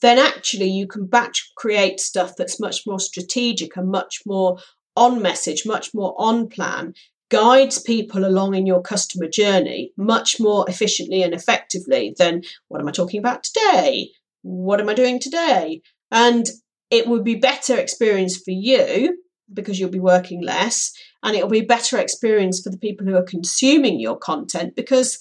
then 0.00 0.18
actually 0.18 0.70
you 0.70 0.86
can 0.86 1.06
batch 1.06 1.52
create 1.56 2.00
stuff 2.00 2.32
that's 2.36 2.58
much 2.58 2.86
more 2.86 2.98
strategic 2.98 3.76
and 3.76 3.90
much 3.90 4.20
more 4.26 4.58
on 4.96 5.22
message, 5.22 5.64
much 5.66 5.94
more 5.94 6.14
on 6.18 6.48
plan, 6.48 6.94
guides 7.30 7.80
people 7.80 8.24
along 8.24 8.54
in 8.54 8.66
your 8.66 8.82
customer 8.82 9.28
journey 9.28 9.92
much 9.96 10.40
more 10.40 10.68
efficiently 10.68 11.22
and 11.22 11.32
effectively 11.32 12.14
than 12.18 12.42
what 12.68 12.80
am 12.80 12.88
I 12.88 12.92
talking 12.92 13.20
about 13.20 13.44
today? 13.44 14.10
What 14.42 14.80
am 14.80 14.88
I 14.88 14.94
doing 14.94 15.20
today? 15.20 15.82
And 16.10 16.48
it 16.90 17.06
would 17.06 17.22
be 17.22 17.36
better 17.36 17.78
experience 17.78 18.36
for 18.36 18.50
you 18.50 19.22
because 19.52 19.78
you'll 19.78 19.90
be 19.90 20.00
working 20.00 20.42
less 20.42 20.92
and 21.22 21.36
it'll 21.36 21.48
be 21.48 21.60
better 21.60 21.98
experience 21.98 22.60
for 22.60 22.70
the 22.70 22.78
people 22.78 23.06
who 23.06 23.16
are 23.16 23.22
consuming 23.22 24.00
your 24.00 24.16
content 24.16 24.74
because 24.74 25.18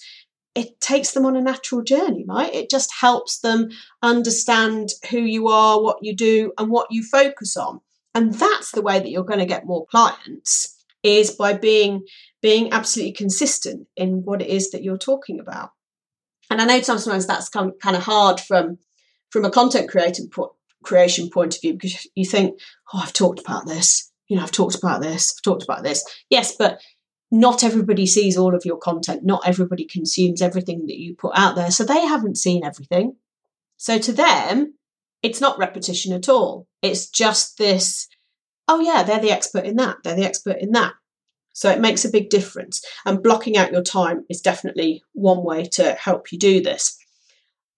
it 0.56 0.80
takes 0.82 1.12
them 1.12 1.26
on 1.26 1.36
a 1.36 1.42
natural 1.42 1.84
journey, 1.84 2.26
right? 2.28 2.54
It 2.54 2.70
just 2.70 2.92
helps 3.00 3.40
them 3.40 3.70
understand 4.02 4.90
who 5.10 5.20
you 5.20 5.48
are, 5.48 5.82
what 5.82 6.00
you 6.02 6.16
do, 6.16 6.54
and 6.58 6.70
what 6.70 6.88
you 6.90 7.04
focus 7.04 7.56
on. 7.56 7.82
And 8.16 8.34
that's 8.34 8.72
the 8.72 8.82
way 8.82 9.00
that 9.00 9.10
you're 9.10 9.24
going 9.24 9.40
to 9.40 9.46
get 9.46 9.66
more 9.66 9.86
clients 9.86 10.76
is 11.04 11.32
by 11.32 11.54
being 11.54 12.06
being 12.42 12.72
absolutely 12.72 13.14
consistent 13.14 13.88
in 13.96 14.24
what 14.24 14.42
it 14.42 14.48
is 14.48 14.72
that 14.72 14.84
you're 14.84 14.98
talking 14.98 15.40
about. 15.40 15.72
And 16.50 16.62
I 16.62 16.66
know 16.66 16.82
sometimes 16.82 17.28
that's 17.28 17.50
kind 17.50 17.74
of 17.84 18.04
hard 18.04 18.40
from 18.40 18.80
from 19.30 19.46
a 19.46 19.52
content 19.52 19.90
creating 19.90 20.30
po- 20.30 20.56
creation 20.84 21.30
point 21.30 21.56
of 21.56 21.62
view 21.62 21.74
because 21.74 22.08
you 22.16 22.26
think, 22.26 22.60
oh, 22.94 23.02
I've 23.04 23.14
talked 23.14 23.40
about 23.40 23.68
this. 23.68 24.12
You 24.28 24.38
know, 24.38 24.44
I've 24.44 24.52
talked 24.52 24.76
about 24.76 25.02
this. 25.02 25.36
I've 25.38 25.44
talked 25.44 25.64
about 25.64 25.84
this. 25.84 26.04
Yes, 26.30 26.56
but 26.58 26.82
not 27.32 27.64
everybody 27.64 28.06
sees 28.06 28.38
all 28.38 28.56
of 28.56 28.66
your 28.66 28.78
content. 28.78 29.24
Not 29.24 29.48
everybody 29.48 29.86
consumes 29.86 30.42
everything 30.42 30.88
that 30.88 31.00
you 31.00 31.16
put 31.16 31.34
out 31.36 31.56
there. 31.56 31.72
So 31.72 31.84
they 31.84 32.06
haven't 32.06 32.38
seen 32.38 32.64
everything. 32.64 33.16
So 33.78 34.00
to 34.00 34.12
them, 34.12 34.76
it's 35.22 35.42
not 35.42 35.60
repetition 35.60 36.14
at 36.14 36.28
all. 36.28 36.68
It's 36.82 37.08
just 37.08 37.58
this, 37.58 38.08
oh, 38.68 38.80
yeah, 38.80 39.04
they're 39.04 39.20
the 39.20 39.32
expert 39.32 39.66
in 39.66 39.76
that. 39.76 39.98
They're 40.04 40.16
the 40.16 40.26
expert 40.26 40.58
in 40.60 40.72
that. 40.72 40.94
So 41.54 41.70
it 41.70 41.82
makes 41.82 42.06
a 42.06 42.10
big 42.10 42.30
difference. 42.30 42.84
And 43.06 43.22
blocking 43.22 43.58
out 43.58 43.72
your 43.72 43.84
time 43.84 44.26
is 44.30 44.42
definitely 44.42 45.04
one 45.14 45.44
way 45.44 45.66
to 45.74 45.94
help 45.94 46.32
you 46.32 46.40
do 46.40 46.62
this. 46.62 46.98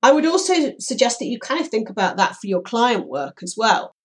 I 0.04 0.12
would 0.12 0.26
also 0.26 0.74
suggest 0.80 1.20
that 1.20 1.26
you 1.26 1.40
kind 1.40 1.60
of 1.60 1.68
think 1.68 1.90
about 1.90 2.18
that 2.18 2.36
for 2.36 2.48
your 2.48 2.62
client 2.62 3.08
work 3.08 3.40
as 3.44 3.56
well. 3.58 3.96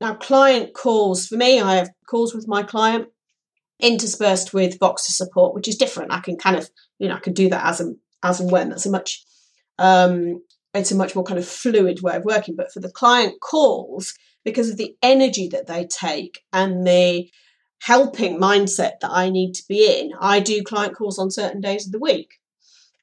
Now, 0.00 0.14
client 0.14 0.74
calls, 0.74 1.26
for 1.26 1.36
me, 1.36 1.60
I 1.60 1.76
have 1.76 1.90
calls 2.08 2.34
with 2.34 2.48
my 2.48 2.62
client 2.62 3.08
interspersed 3.80 4.54
with 4.54 4.78
Voxer 4.78 5.10
support, 5.10 5.54
which 5.54 5.68
is 5.68 5.76
different. 5.76 6.12
I 6.12 6.20
can 6.20 6.36
kind 6.36 6.56
of, 6.56 6.70
you 6.98 7.08
know, 7.08 7.14
I 7.14 7.20
can 7.20 7.32
do 7.32 7.48
that 7.50 7.66
as 7.66 7.80
and 7.80 7.96
as 8.22 8.40
and 8.40 8.50
when. 8.50 8.70
That's 8.70 8.86
a 8.86 8.90
much 8.90 9.24
um 9.78 10.42
it's 10.74 10.92
a 10.92 10.96
much 10.96 11.14
more 11.14 11.24
kind 11.24 11.38
of 11.38 11.48
fluid 11.48 12.02
way 12.02 12.16
of 12.16 12.24
working. 12.24 12.56
But 12.56 12.72
for 12.72 12.80
the 12.80 12.90
client 12.90 13.40
calls, 13.40 14.14
because 14.44 14.70
of 14.70 14.76
the 14.76 14.94
energy 15.02 15.48
that 15.48 15.66
they 15.66 15.86
take 15.86 16.40
and 16.52 16.86
the 16.86 17.30
helping 17.80 18.38
mindset 18.38 19.00
that 19.00 19.10
I 19.10 19.30
need 19.30 19.54
to 19.54 19.64
be 19.68 20.00
in, 20.00 20.12
I 20.20 20.40
do 20.40 20.62
client 20.62 20.96
calls 20.96 21.18
on 21.18 21.30
certain 21.30 21.60
days 21.60 21.86
of 21.86 21.92
the 21.92 21.98
week. 21.98 22.34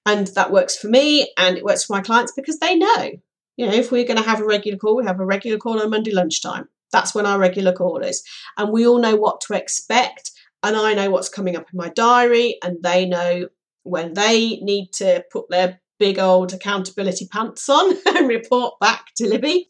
And 0.05 0.27
that 0.27 0.51
works 0.51 0.77
for 0.77 0.87
me 0.87 1.31
and 1.37 1.57
it 1.57 1.63
works 1.63 1.85
for 1.85 1.93
my 1.93 2.01
clients 2.01 2.33
because 2.35 2.59
they 2.59 2.75
know, 2.75 3.11
you 3.55 3.65
know, 3.65 3.73
if 3.73 3.91
we're 3.91 4.05
going 4.05 4.21
to 4.21 4.29
have 4.29 4.41
a 4.41 4.45
regular 4.45 4.77
call, 4.77 4.97
we 4.97 5.05
have 5.05 5.19
a 5.19 5.25
regular 5.25 5.57
call 5.57 5.81
on 5.81 5.89
Monday 5.89 6.11
lunchtime. 6.11 6.67
That's 6.91 7.15
when 7.15 7.25
our 7.25 7.39
regular 7.39 7.73
call 7.73 7.99
is. 7.99 8.23
And 8.57 8.71
we 8.71 8.85
all 8.85 8.99
know 8.99 9.15
what 9.15 9.41
to 9.41 9.53
expect. 9.53 10.31
And 10.63 10.77
I 10.77 10.93
know 10.93 11.12
what's 11.12 11.29
coming 11.29 11.55
up 11.55 11.67
in 11.72 11.77
my 11.77 11.89
diary, 11.89 12.58
and 12.63 12.77
they 12.82 13.05
know 13.05 13.50
when 13.84 14.13
they 14.13 14.58
need 14.62 14.91
to 14.93 15.24
put 15.32 15.50
their 15.50 15.82
big 16.00 16.17
old 16.17 16.53
accountability 16.53 17.27
pants 17.32 17.70
on 17.70 17.96
and 18.15 18.27
report 18.27 18.79
back 18.79 19.08
to 19.17 19.27
Libby. 19.27 19.67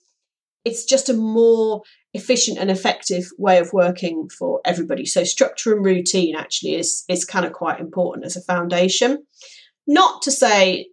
It's 0.66 0.86
just 0.86 1.10
a 1.10 1.14
more 1.14 1.82
efficient 2.14 2.58
and 2.58 2.72
effective 2.72 3.26
way 3.38 3.58
of 3.58 3.74
working 3.74 4.30
for 4.30 4.62
everybody. 4.64 5.06
So 5.06 5.24
structure 5.24 5.74
and 5.74 5.84
routine 5.84 6.36
actually 6.36 6.76
is 6.76 7.04
is 7.10 7.26
kind 7.26 7.46
of 7.46 7.54
quite 7.54 7.80
important 7.80 8.26
as 8.26 8.38
a 8.38 8.42
foundation. 8.42 9.26
Not 9.88 10.22
to 10.22 10.32
say 10.32 10.88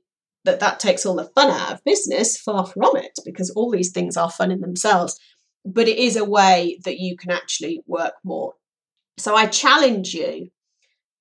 that 0.45 0.61
that 0.61 0.81
takes 0.81 1.05
all 1.07 1.17
the 1.17 1.31
fun 1.35 1.51
out 1.51 1.73
of 1.73 1.85
business, 1.85 2.39
far 2.39 2.67
from 2.67 2.97
it, 2.97 3.19
because 3.25 3.51
all 3.51 3.71
these 3.71 3.93
things 3.93 4.17
are 4.17 4.31
fun 4.31 4.51
in 4.51 4.61
themselves. 4.61 5.19
But 5.65 5.89
it 5.89 5.99
is 5.99 6.17
a 6.17 6.25
way 6.25 6.81
that 6.85 6.99
you 6.99 7.17
can 7.17 7.31
actually 7.31 7.83
work 7.87 8.15
more. 8.25 8.55
So 9.21 9.37
I 9.37 9.47
challenge 9.47 10.15
you 10.15 10.49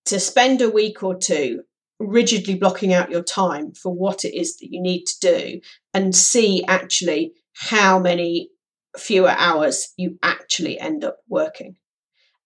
to 0.06 0.22
spend 0.22 0.62
a 0.62 0.70
week 0.70 1.04
or 1.04 1.16
two 1.16 1.64
rigidly 2.00 2.56
blocking 2.56 2.94
out 2.94 3.12
your 3.12 3.24
time 3.24 3.74
for 3.74 3.94
what 3.94 4.24
it 4.24 4.34
is 4.34 4.56
that 4.58 4.72
you 4.72 4.82
need 4.82 5.04
to 5.04 5.20
do 5.20 5.62
and 5.94 6.16
see 6.16 6.64
actually 6.66 7.34
how 7.54 8.00
many 8.00 8.52
fewer 8.98 9.36
hours 9.38 9.94
you 9.98 10.18
actually 10.24 10.80
end 10.80 11.04
up 11.04 11.18
working. 11.28 11.76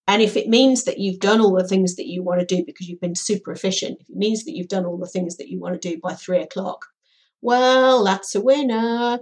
And 0.07 0.23
if 0.23 0.35
it 0.35 0.49
means 0.49 0.85
that 0.85 0.97
you've 0.97 1.19
done 1.19 1.39
all 1.39 1.55
the 1.55 1.67
things 1.67 1.97
that 1.97 2.07
you 2.07 2.23
want 2.23 2.39
to 2.39 2.45
do 2.47 2.65
because 2.65 2.89
you've 2.89 2.99
been 2.99 3.15
super 3.15 3.51
efficient, 3.51 3.99
if 4.01 4.09
it 4.09 4.17
means 4.17 4.45
that 4.45 4.55
you've 4.55 4.67
done 4.67 4.85
all 4.85 4.97
the 4.97 5.05
things 5.05 5.37
that 5.37 5.49
you 5.49 5.59
want 5.59 5.79
to 5.79 5.89
do 5.89 5.99
by 6.01 6.13
three 6.13 6.41
o'clock, 6.41 6.87
well, 7.41 8.03
that's 8.03 8.33
a 8.33 8.41
winner. 8.41 9.19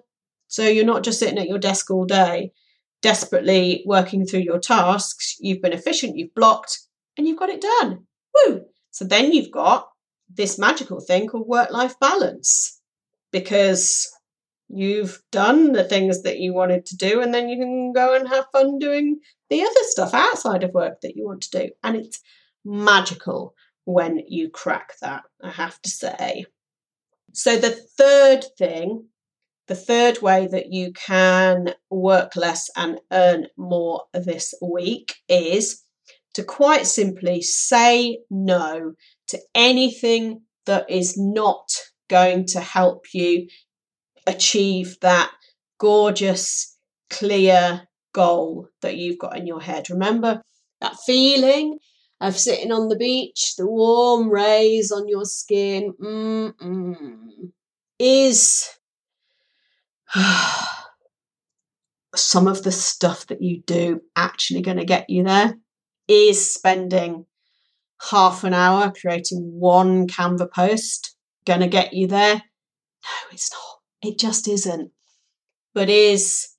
So 0.48 0.66
you're 0.66 0.86
not 0.86 1.04
just 1.04 1.20
sitting 1.20 1.38
at 1.38 1.50
your 1.50 1.60
desk 1.60 1.92
all 1.92 2.06
day, 2.06 2.54
desperately 3.02 3.84
working 3.86 4.26
through 4.26 4.42
your 4.42 4.60
tasks. 4.60 5.36
You've 5.40 5.62
been 5.62 5.74
efficient, 5.74 6.18
you've 6.18 6.36
blocked, 6.36 6.80
and 7.18 7.28
you've 7.28 7.40
got 7.40 7.50
it 7.50 7.62
done. 7.62 8.06
Woo! 8.36 8.62
So 8.92 9.06
then 9.06 9.32
you've 9.32 9.52
got 9.52 9.90
this 10.30 10.58
magical 10.58 11.00
thing 11.00 11.28
called 11.28 11.48
work 11.48 11.72
life 11.72 12.00
balance 12.00 12.80
because 13.32 14.10
you've 14.70 15.22
done 15.32 15.74
the 15.74 15.84
things 15.84 16.24
that 16.24 16.40
you 16.40 16.54
wanted 16.54 16.86
to 16.88 16.98
do, 16.98 17.22
and 17.22 17.34
then 17.34 17.50
you 17.50 17.58
can 17.58 17.94
go 17.94 18.16
and 18.16 18.28
have 18.28 18.46
fun 18.52 18.80
doing 18.80 19.20
the 19.50 19.62
other 19.62 19.84
stuff 19.84 20.14
outside 20.14 20.64
of 20.64 20.74
work 20.74 21.02
that 21.02 21.16
you 21.16 21.26
want 21.26 21.42
to 21.42 21.60
do. 21.60 21.70
And 21.84 21.96
it's 21.96 22.20
magical 22.64 23.54
when 23.86 24.22
you 24.28 24.50
crack 24.50 24.94
that, 25.02 25.24
I 25.44 25.50
have 25.50 25.82
to 25.82 25.90
say. 25.90 26.46
So, 27.34 27.58
the 27.58 27.72
third 27.72 28.46
thing, 28.58 29.08
the 29.68 29.76
third 29.76 30.22
way 30.22 30.48
that 30.48 30.72
you 30.72 30.92
can 30.94 31.74
work 31.90 32.36
less 32.36 32.70
and 32.76 33.00
earn 33.12 33.48
more 33.58 34.04
this 34.14 34.54
week 34.62 35.16
is 35.30 35.84
to 36.34 36.44
quite 36.44 36.88
simply 36.88 37.42
say 37.42 38.20
no 38.30 38.94
to 39.28 39.40
anything 39.54 40.42
that 40.66 40.90
is 40.90 41.18
not 41.18 41.70
going 42.10 42.46
to 42.46 42.60
help 42.60 43.06
you 43.14 43.48
achieve 44.28 44.98
that 45.02 45.32
gorgeous, 45.80 46.78
clear 47.10 47.88
goal 48.14 48.68
that 48.82 48.98
you've 48.98 49.18
got 49.18 49.38
in 49.38 49.48
your 49.48 49.62
head. 49.62 49.90
Remember 49.90 50.42
that 50.80 50.98
feeling 51.06 51.80
of 52.20 52.38
sitting 52.38 52.72
on 52.72 52.88
the 52.88 52.98
beach, 52.98 53.56
the 53.58 53.66
warm 53.66 54.30
rays 54.30 54.92
on 54.92 55.08
your 55.08 55.26
skin, 55.26 55.94
Mm-mm. 56.00 57.52
is 57.98 58.70
some 62.16 62.48
of 62.48 62.64
the 62.64 62.72
stuff 62.72 63.28
that 63.28 63.42
you 63.42 63.62
do 63.66 64.02
actually 64.16 64.62
going 64.62 64.78
to 64.78 64.86
get 64.86 65.10
you 65.10 65.24
there? 65.24 65.56
Is 66.08 66.54
spending 66.54 67.26
half 68.10 68.44
an 68.44 68.54
hour 68.54 68.92
creating 68.92 69.60
one 69.60 70.08
Canva 70.08 70.52
post 70.52 71.16
going 71.46 71.62
to 71.62 71.68
get 71.68 71.94
you 71.94 72.08
there? 72.08 72.36
No, 72.36 73.32
it's 73.32 73.52
not. 73.52 74.12
It 74.12 74.20
just 74.20 74.48
isn't. 74.48 74.92
But 75.74 75.90
is 75.90 76.50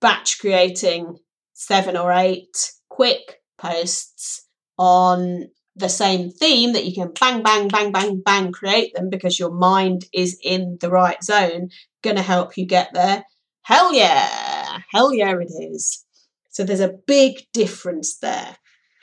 batch 0.00 0.38
creating 0.40 1.18
seven 1.52 1.96
or 1.96 2.12
eight 2.12 2.72
quick 2.88 3.40
posts 3.58 4.46
on 4.78 5.46
the 5.76 5.88
same 5.88 6.30
theme 6.30 6.72
that 6.72 6.86
you 6.86 6.94
can 6.94 7.12
bang, 7.20 7.42
bang, 7.42 7.68
bang, 7.68 7.92
bang, 7.92 8.20
bang 8.24 8.52
create 8.52 8.94
them 8.94 9.10
because 9.10 9.38
your 9.38 9.52
mind 9.52 10.06
is 10.12 10.38
in 10.42 10.78
the 10.80 10.90
right 10.90 11.22
zone, 11.22 11.68
going 12.02 12.16
to 12.16 12.22
help 12.22 12.56
you 12.56 12.66
get 12.66 12.94
there? 12.94 13.24
Hell 13.62 13.92
yeah! 13.92 14.78
Hell 14.92 15.12
yeah, 15.12 15.34
it 15.38 15.52
is. 15.72 16.04
So 16.50 16.64
there's 16.64 16.80
a 16.80 16.96
big 17.06 17.34
difference 17.52 18.18
there. 18.18 18.56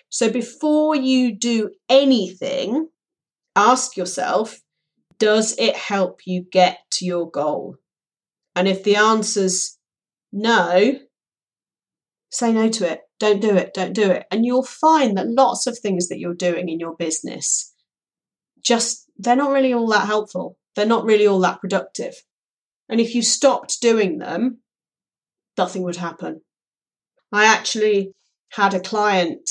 So 0.09 0.31
before 0.31 0.95
you 0.95 1.35
do 1.35 1.71
anything, 1.89 2.89
ask 3.55 3.95
yourself 3.95 4.59
does 5.19 5.55
it 5.57 5.75
help 5.75 6.21
you 6.25 6.45
get 6.51 6.79
to 6.91 7.05
your 7.05 7.29
goal? 7.29 7.77
And 8.55 8.67
if 8.67 8.83
the 8.83 8.95
answer's 8.95 9.77
no, 10.31 10.99
say 12.29 12.51
no 12.51 12.69
to 12.69 12.91
it. 12.91 13.01
Don't 13.23 13.39
do 13.39 13.55
it. 13.55 13.73
Don't 13.73 13.93
do 13.93 14.11
it. 14.11 14.25
And 14.31 14.45
you'll 14.45 14.65
find 14.65 15.15
that 15.15 15.29
lots 15.29 15.65
of 15.65 15.79
things 15.79 16.09
that 16.09 16.19
you're 16.19 16.33
doing 16.33 16.67
in 16.67 16.77
your 16.77 16.93
business 16.93 17.73
just, 18.61 19.09
they're 19.17 19.37
not 19.37 19.53
really 19.53 19.73
all 19.73 19.87
that 19.91 20.07
helpful. 20.07 20.57
They're 20.75 20.85
not 20.85 21.05
really 21.05 21.25
all 21.25 21.39
that 21.39 21.61
productive. 21.61 22.15
And 22.89 22.99
if 22.99 23.15
you 23.15 23.21
stopped 23.21 23.79
doing 23.79 24.17
them, 24.17 24.57
nothing 25.57 25.83
would 25.83 25.95
happen. 25.95 26.41
I 27.31 27.45
actually 27.45 28.11
had 28.49 28.73
a 28.73 28.81
client 28.81 29.49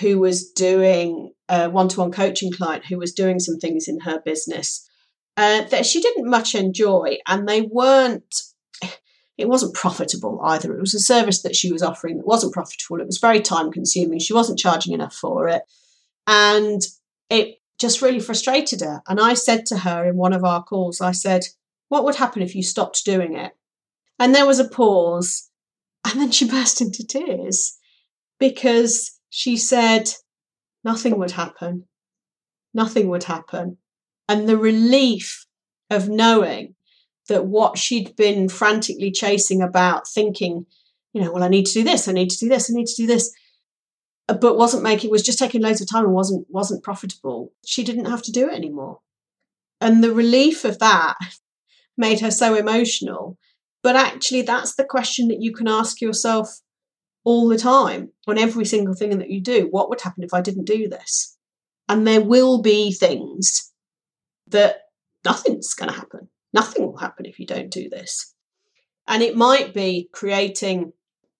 who 0.00 0.20
was 0.20 0.52
doing 0.52 1.32
a 1.48 1.68
one 1.70 1.88
to 1.88 1.98
one 1.98 2.12
coaching 2.12 2.52
client 2.52 2.84
who 2.86 2.98
was 2.98 3.12
doing 3.12 3.40
some 3.40 3.58
things 3.58 3.88
in 3.88 3.98
her 4.02 4.22
business 4.24 4.88
uh, 5.36 5.62
that 5.64 5.86
she 5.86 6.00
didn't 6.00 6.30
much 6.30 6.54
enjoy, 6.54 7.18
and 7.26 7.48
they 7.48 7.62
weren't. 7.62 8.42
It 9.38 9.48
wasn't 9.48 9.74
profitable 9.74 10.40
either. 10.44 10.76
It 10.76 10.80
was 10.80 10.94
a 10.94 11.00
service 11.00 11.42
that 11.42 11.56
she 11.56 11.72
was 11.72 11.82
offering 11.82 12.18
that 12.18 12.26
wasn't 12.26 12.52
profitable. 12.52 13.00
It 13.00 13.06
was 13.06 13.18
very 13.18 13.40
time 13.40 13.72
consuming. 13.72 14.18
She 14.18 14.34
wasn't 14.34 14.58
charging 14.58 14.92
enough 14.92 15.14
for 15.14 15.48
it, 15.48 15.62
and 16.26 16.82
it 17.30 17.60
just 17.78 18.02
really 18.02 18.20
frustrated 18.20 18.80
her. 18.82 19.02
And 19.08 19.18
I 19.18 19.34
said 19.34 19.66
to 19.66 19.78
her 19.78 20.04
in 20.04 20.16
one 20.16 20.32
of 20.32 20.44
our 20.44 20.62
calls, 20.62 21.00
I 21.00 21.12
said, 21.12 21.46
"What 21.88 22.04
would 22.04 22.16
happen 22.16 22.42
if 22.42 22.54
you 22.54 22.62
stopped 22.62 23.04
doing 23.04 23.36
it?" 23.36 23.52
And 24.18 24.34
there 24.34 24.46
was 24.46 24.60
a 24.60 24.68
pause, 24.68 25.50
and 26.04 26.20
then 26.20 26.30
she 26.30 26.46
burst 26.48 26.80
into 26.80 27.06
tears 27.06 27.78
because 28.38 29.18
she 29.30 29.56
said, 29.56 30.10
"Nothing 30.84 31.18
would 31.18 31.32
happen. 31.32 31.88
Nothing 32.74 33.08
would 33.08 33.24
happen." 33.24 33.78
and 34.28 34.48
the 34.48 34.56
relief 34.56 35.46
of 35.90 36.08
knowing 36.08 36.74
that 37.28 37.46
what 37.46 37.78
she'd 37.78 38.14
been 38.16 38.48
frantically 38.48 39.10
chasing 39.10 39.62
about, 39.62 40.08
thinking, 40.08 40.66
you 41.12 41.22
know, 41.22 41.32
well, 41.32 41.42
I 41.42 41.48
need 41.48 41.66
to 41.66 41.72
do 41.72 41.84
this, 41.84 42.08
I 42.08 42.12
need 42.12 42.30
to 42.30 42.38
do 42.38 42.48
this, 42.48 42.70
I 42.70 42.74
need 42.74 42.86
to 42.86 43.02
do 43.02 43.06
this, 43.06 43.32
uh, 44.28 44.34
but 44.34 44.56
wasn't 44.56 44.82
making 44.82 45.10
was 45.10 45.22
just 45.22 45.38
taking 45.38 45.62
loads 45.62 45.80
of 45.80 45.90
time 45.90 46.04
and 46.04 46.14
wasn't 46.14 46.46
wasn't 46.48 46.82
profitable. 46.82 47.52
She 47.64 47.84
didn't 47.84 48.06
have 48.06 48.22
to 48.22 48.32
do 48.32 48.48
it 48.48 48.54
anymore. 48.54 49.00
And 49.80 50.02
the 50.02 50.12
relief 50.12 50.64
of 50.64 50.78
that 50.78 51.16
made 51.96 52.20
her 52.20 52.30
so 52.30 52.54
emotional. 52.54 53.38
But 53.82 53.96
actually, 53.96 54.42
that's 54.42 54.76
the 54.76 54.84
question 54.84 55.28
that 55.28 55.42
you 55.42 55.52
can 55.52 55.66
ask 55.66 56.00
yourself 56.00 56.60
all 57.24 57.48
the 57.48 57.58
time 57.58 58.10
on 58.26 58.38
every 58.38 58.64
single 58.64 58.94
thing 58.94 59.18
that 59.18 59.30
you 59.30 59.40
do. 59.40 59.68
What 59.70 59.88
would 59.88 60.00
happen 60.00 60.22
if 60.22 60.32
I 60.32 60.40
didn't 60.40 60.64
do 60.64 60.88
this? 60.88 61.36
And 61.88 62.06
there 62.06 62.20
will 62.20 62.62
be 62.62 62.92
things 62.92 63.72
that 64.48 64.82
nothing's 65.24 65.74
going 65.74 65.90
to 65.90 65.98
happen. 65.98 66.28
Nothing 66.52 66.86
will 66.86 66.98
happen 66.98 67.26
if 67.26 67.38
you 67.38 67.46
don't 67.46 67.70
do 67.70 67.88
this. 67.88 68.34
And 69.08 69.22
it 69.22 69.36
might 69.36 69.74
be 69.74 70.08
creating 70.12 70.92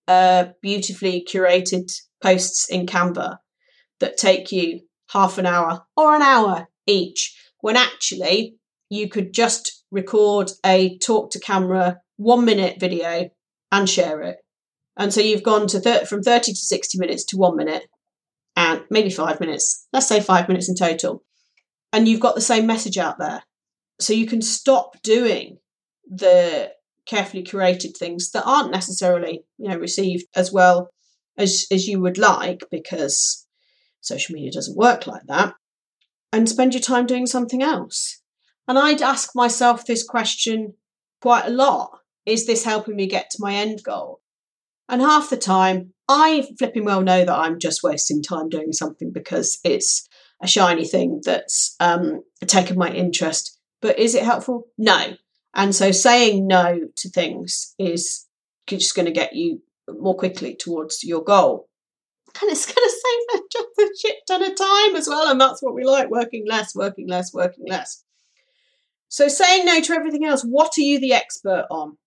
uh, 0.09 0.47
beautifully 0.61 1.27
curated 1.29 1.93
posts 2.23 2.69
in 2.69 2.87
Canva 2.87 3.39
that 4.01 4.17
take 4.17 4.51
you 4.51 4.81
half 5.11 5.39
an 5.39 5.47
hour 5.47 5.85
or 5.97 6.15
an 6.15 6.23
hour 6.23 6.69
each, 6.87 7.37
when 7.61 7.77
actually 7.77 8.57
you 8.89 9.09
could 9.09 9.33
just 9.33 9.85
record 9.91 10.51
a 10.65 10.99
talk 10.99 11.31
to 11.31 11.41
camera 11.41 12.01
one 12.17 12.45
minute 12.45 12.81
video 12.81 13.31
and 13.71 13.89
share 13.89 14.23
it. 14.23 14.39
And 14.97 15.13
so 15.13 15.21
you've 15.21 15.43
gone 15.43 15.67
to 15.69 15.81
thir- 15.81 16.05
from 16.05 16.23
30 16.23 16.53
to 16.53 16.59
60 16.59 16.99
minutes 16.99 17.25
to 17.27 17.37
one 17.37 17.57
minute 17.57 17.87
and 18.57 18.83
maybe 18.91 19.11
five 19.11 19.41
minutes, 19.41 19.87
let's 19.93 20.07
say 20.07 20.21
five 20.21 20.49
minutes 20.49 20.69
in 20.69 20.75
total. 20.75 21.23
And 21.93 22.09
you've 22.09 22.21
got 22.21 22.35
the 22.35 22.41
same 22.41 22.67
message 22.67 22.99
out 22.99 23.19
there. 23.19 23.43
So 24.01 24.13
you 24.13 24.27
can 24.27 24.43
stop 24.43 25.01
doing 25.03 25.59
the 26.09 26.73
carefully 27.07 27.43
curated 27.43 27.97
things 27.97 28.31
that 28.31 28.45
aren't 28.45 28.73
necessarily, 28.73 29.45
you 29.59 29.69
know, 29.69 29.77
received 29.77 30.25
as 30.35 30.53
well 30.53 30.91
as, 31.37 31.67
as 31.71 31.87
you 31.87 32.01
would 32.01 32.19
like 32.19 32.63
because 32.71 33.47
social 34.01 34.35
media 34.35 34.53
doesn't 34.53 34.77
work 34.77 35.07
like 35.07 35.23
that. 35.27 35.55
And 36.33 36.49
spend 36.49 36.73
your 36.75 36.81
time 36.81 37.07
doing 37.07 37.27
something 37.27 37.63
else. 37.63 38.23
And 38.67 38.79
I'd 38.79 39.03
ask 39.03 39.31
myself 39.35 39.85
this 39.85 40.03
question 40.03 40.75
quite 41.21 41.47
a 41.47 41.51
lot. 41.51 41.99
Is 42.25 42.47
this 42.47 42.65
helping 42.65 42.97
me 42.97 43.07
get 43.07 43.31
to 43.31 43.39
my 43.41 43.55
end 43.55 43.83
goal? 43.83 44.21
And 44.89 45.01
half 45.01 45.31
the 45.31 45.37
time, 45.37 45.93
I 46.09 46.49
flipping 46.59 46.85
well 46.85 47.03
know 47.03 47.25
that 47.25 47.39
I'm 47.39 47.59
just 47.59 47.83
wasting 47.83 48.23
time 48.23 48.49
doing 48.49 48.73
something 48.73 49.13
because 49.13 49.59
it's 49.65 50.09
a 50.43 50.47
shiny 50.47 50.85
thing 50.85 51.21
that's 51.25 51.75
um, 51.81 52.23
taken 52.47 52.77
my 52.77 52.91
interest. 52.91 53.59
But 53.83 53.99
is 53.99 54.15
it 54.15 54.23
helpful? 54.23 54.69
No. 54.79 55.17
And 55.55 55.75
so 55.75 55.91
saying 55.91 56.47
no 56.47 56.89
to 56.97 57.11
things 57.11 57.75
is 57.79 58.27
just 58.67 58.95
going 58.95 59.07
to 59.07 59.13
get 59.13 59.35
you 59.35 59.61
more 59.89 60.17
quickly 60.17 60.55
towards 60.55 61.05
your 61.05 61.23
goal. 61.23 61.69
And 62.41 62.51
it's 62.51 62.65
going 62.65 62.77
to 62.77 63.45
save 63.51 63.89
a 63.91 63.99
shit 63.99 64.17
ton 64.27 64.43
of 64.43 64.57
time 64.57 64.97
as 64.97 65.07
well. 65.07 65.31
And 65.31 65.39
that's 65.39 65.63
what 65.63 65.75
we 65.75 65.85
like 65.85 66.09
working 66.09 66.47
less, 66.49 66.75
working 66.75 67.09
less, 67.09 67.35
working 67.35 67.67
less. 67.69 68.03
So 69.09 69.29
saying 69.29 69.67
no 69.67 69.83
to 69.83 69.93
everything 69.93 70.25
else, 70.25 70.43
what 70.43 70.79
are 70.79 70.83
you 70.83 70.99
the 70.99 71.13
expert 71.13 71.67
on? 71.71 71.99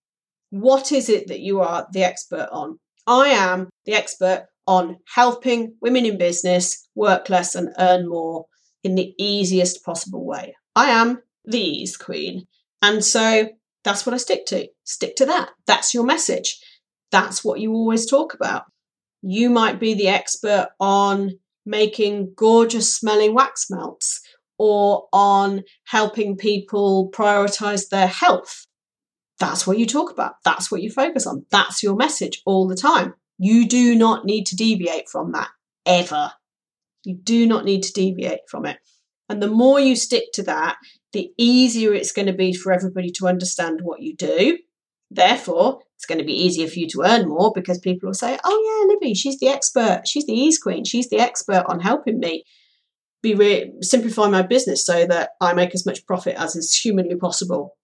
What 0.50 0.90
is 0.90 1.08
it 1.08 1.28
that 1.28 1.40
you 1.40 1.60
are 1.60 1.86
the 1.92 2.02
expert 2.02 2.48
on? 2.50 2.80
I 3.06 3.28
am 3.28 3.68
the 3.84 3.92
expert 3.92 4.48
on 4.66 4.96
helping 5.14 5.76
women 5.80 6.04
in 6.04 6.18
business 6.18 6.88
work 6.96 7.30
less 7.30 7.54
and 7.54 7.72
earn 7.78 8.08
more 8.08 8.46
in 8.82 8.96
the 8.96 9.14
easiest 9.18 9.84
possible 9.84 10.26
way. 10.26 10.56
I 10.74 10.90
am 10.90 11.22
the 11.46 11.60
ease 11.60 11.96
queen. 11.96 12.46
And 12.82 13.04
so 13.04 13.48
that's 13.84 14.04
what 14.04 14.14
I 14.14 14.18
stick 14.18 14.46
to. 14.46 14.68
Stick 14.84 15.16
to 15.16 15.26
that. 15.26 15.50
That's 15.66 15.94
your 15.94 16.04
message. 16.04 16.58
That's 17.10 17.44
what 17.44 17.60
you 17.60 17.72
always 17.72 18.06
talk 18.06 18.34
about. 18.34 18.64
You 19.22 19.50
might 19.50 19.80
be 19.80 19.94
the 19.94 20.08
expert 20.08 20.68
on 20.78 21.38
making 21.64 22.34
gorgeous 22.36 22.94
smelling 22.94 23.34
wax 23.34 23.66
melts 23.70 24.20
or 24.58 25.06
on 25.12 25.64
helping 25.84 26.36
people 26.36 27.10
prioritize 27.12 27.88
their 27.88 28.06
health 28.06 28.66
that's 29.38 29.66
what 29.66 29.78
you 29.78 29.86
talk 29.86 30.10
about. 30.10 30.34
That's 30.44 30.70
what 30.70 30.82
you 30.82 30.90
focus 30.90 31.26
on. 31.26 31.44
That's 31.50 31.82
your 31.82 31.96
message 31.96 32.42
all 32.46 32.66
the 32.66 32.76
time. 32.76 33.14
You 33.38 33.68
do 33.68 33.94
not 33.94 34.24
need 34.24 34.46
to 34.46 34.56
deviate 34.56 35.08
from 35.08 35.32
that 35.32 35.48
ever. 35.84 36.32
You 37.04 37.14
do 37.14 37.46
not 37.46 37.64
need 37.64 37.82
to 37.82 37.92
deviate 37.92 38.48
from 38.48 38.66
it. 38.66 38.78
And 39.28 39.42
the 39.42 39.48
more 39.48 39.78
you 39.78 39.96
stick 39.96 40.24
to 40.34 40.42
that, 40.44 40.76
the 41.16 41.32
easier 41.38 41.94
it's 41.94 42.12
going 42.12 42.26
to 42.26 42.34
be 42.34 42.52
for 42.52 42.72
everybody 42.72 43.10
to 43.12 43.26
understand 43.26 43.80
what 43.82 44.02
you 44.02 44.14
do. 44.14 44.58
Therefore, 45.10 45.80
it's 45.94 46.04
going 46.04 46.18
to 46.18 46.24
be 46.24 46.44
easier 46.44 46.68
for 46.68 46.78
you 46.78 46.88
to 46.88 47.02
earn 47.02 47.28
more 47.28 47.52
because 47.54 47.78
people 47.78 48.08
will 48.08 48.14
say, 48.14 48.38
Oh, 48.44 48.86
yeah, 48.88 48.92
Libby, 48.92 49.14
she's 49.14 49.38
the 49.38 49.48
expert. 49.48 50.02
She's 50.06 50.26
the 50.26 50.34
ease 50.34 50.58
queen. 50.58 50.84
She's 50.84 51.08
the 51.08 51.20
expert 51.20 51.64
on 51.68 51.80
helping 51.80 52.18
me 52.18 52.44
be 53.22 53.34
re- 53.34 53.72
simplify 53.80 54.28
my 54.28 54.42
business 54.42 54.84
so 54.84 55.06
that 55.06 55.30
I 55.40 55.54
make 55.54 55.74
as 55.74 55.86
much 55.86 56.06
profit 56.06 56.36
as 56.36 56.54
is 56.54 56.76
humanly 56.76 57.16
possible 57.16 57.76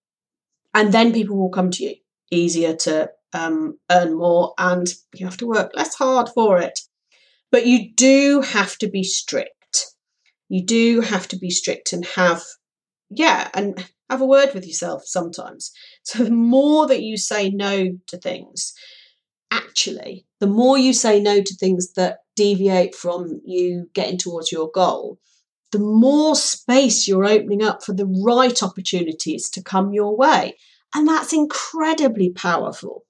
and 0.75 0.93
then 0.93 1.13
people 1.13 1.37
will 1.37 1.51
come 1.51 1.71
to 1.71 1.85
you 1.85 1.95
easier 2.31 2.75
to 2.75 3.11
um, 3.33 3.79
earn 3.91 4.17
more 4.17 4.55
and 4.59 4.87
you 5.15 5.27
have 5.27 5.39
to 5.39 5.47
work 5.47 5.73
less 5.75 5.95
hard 5.95 6.29
for 6.29 6.59
it 6.59 6.81
but 7.51 7.67
you 7.67 7.93
do 7.95 8.43
have 8.43 8.77
to 8.79 8.89
be 8.89 9.03
strict 9.03 9.87
you 10.49 10.65
do 10.65 11.01
have 11.01 11.27
to 11.29 11.37
be 11.37 11.51
strict 11.51 11.93
and 11.93 12.05
have 12.05 12.43
yeah 13.15 13.49
and 13.55 13.87
have 14.11 14.21
a 14.21 14.27
word 14.27 14.53
with 14.55 14.67
yourself 14.67 15.03
sometimes 15.07 15.73
so 16.03 16.25
the 16.25 16.31
more 16.31 16.87
that 16.87 17.03
you 17.03 17.17
say 17.17 17.51
no 17.51 17.99
to 18.07 18.17
things 18.17 18.75
actually 19.51 20.27
the 20.41 20.47
more 20.47 20.79
you 20.79 20.93
say 20.93 21.21
no 21.21 21.43
to 21.43 21.55
things 21.55 21.93
that 21.93 22.19
deviate 22.35 22.95
from 22.95 23.41
you 23.45 23.89
getting 23.95 24.19
towards 24.19 24.51
your 24.51 24.71
goal 24.71 25.19
the 25.73 25.79
more 25.79 26.37
space 26.37 27.09
you're 27.09 27.25
opening 27.25 27.63
up 27.63 27.83
for 27.83 27.95
the 27.95 28.07
right 28.07 28.63
opportunities 28.63 29.49
to 29.51 29.63
come 29.63 29.93
your 29.93 30.15
way. 30.15 30.59
And 30.95 31.09
that's 31.09 31.33
incredibly 31.33 32.31
powerful. 32.31 33.05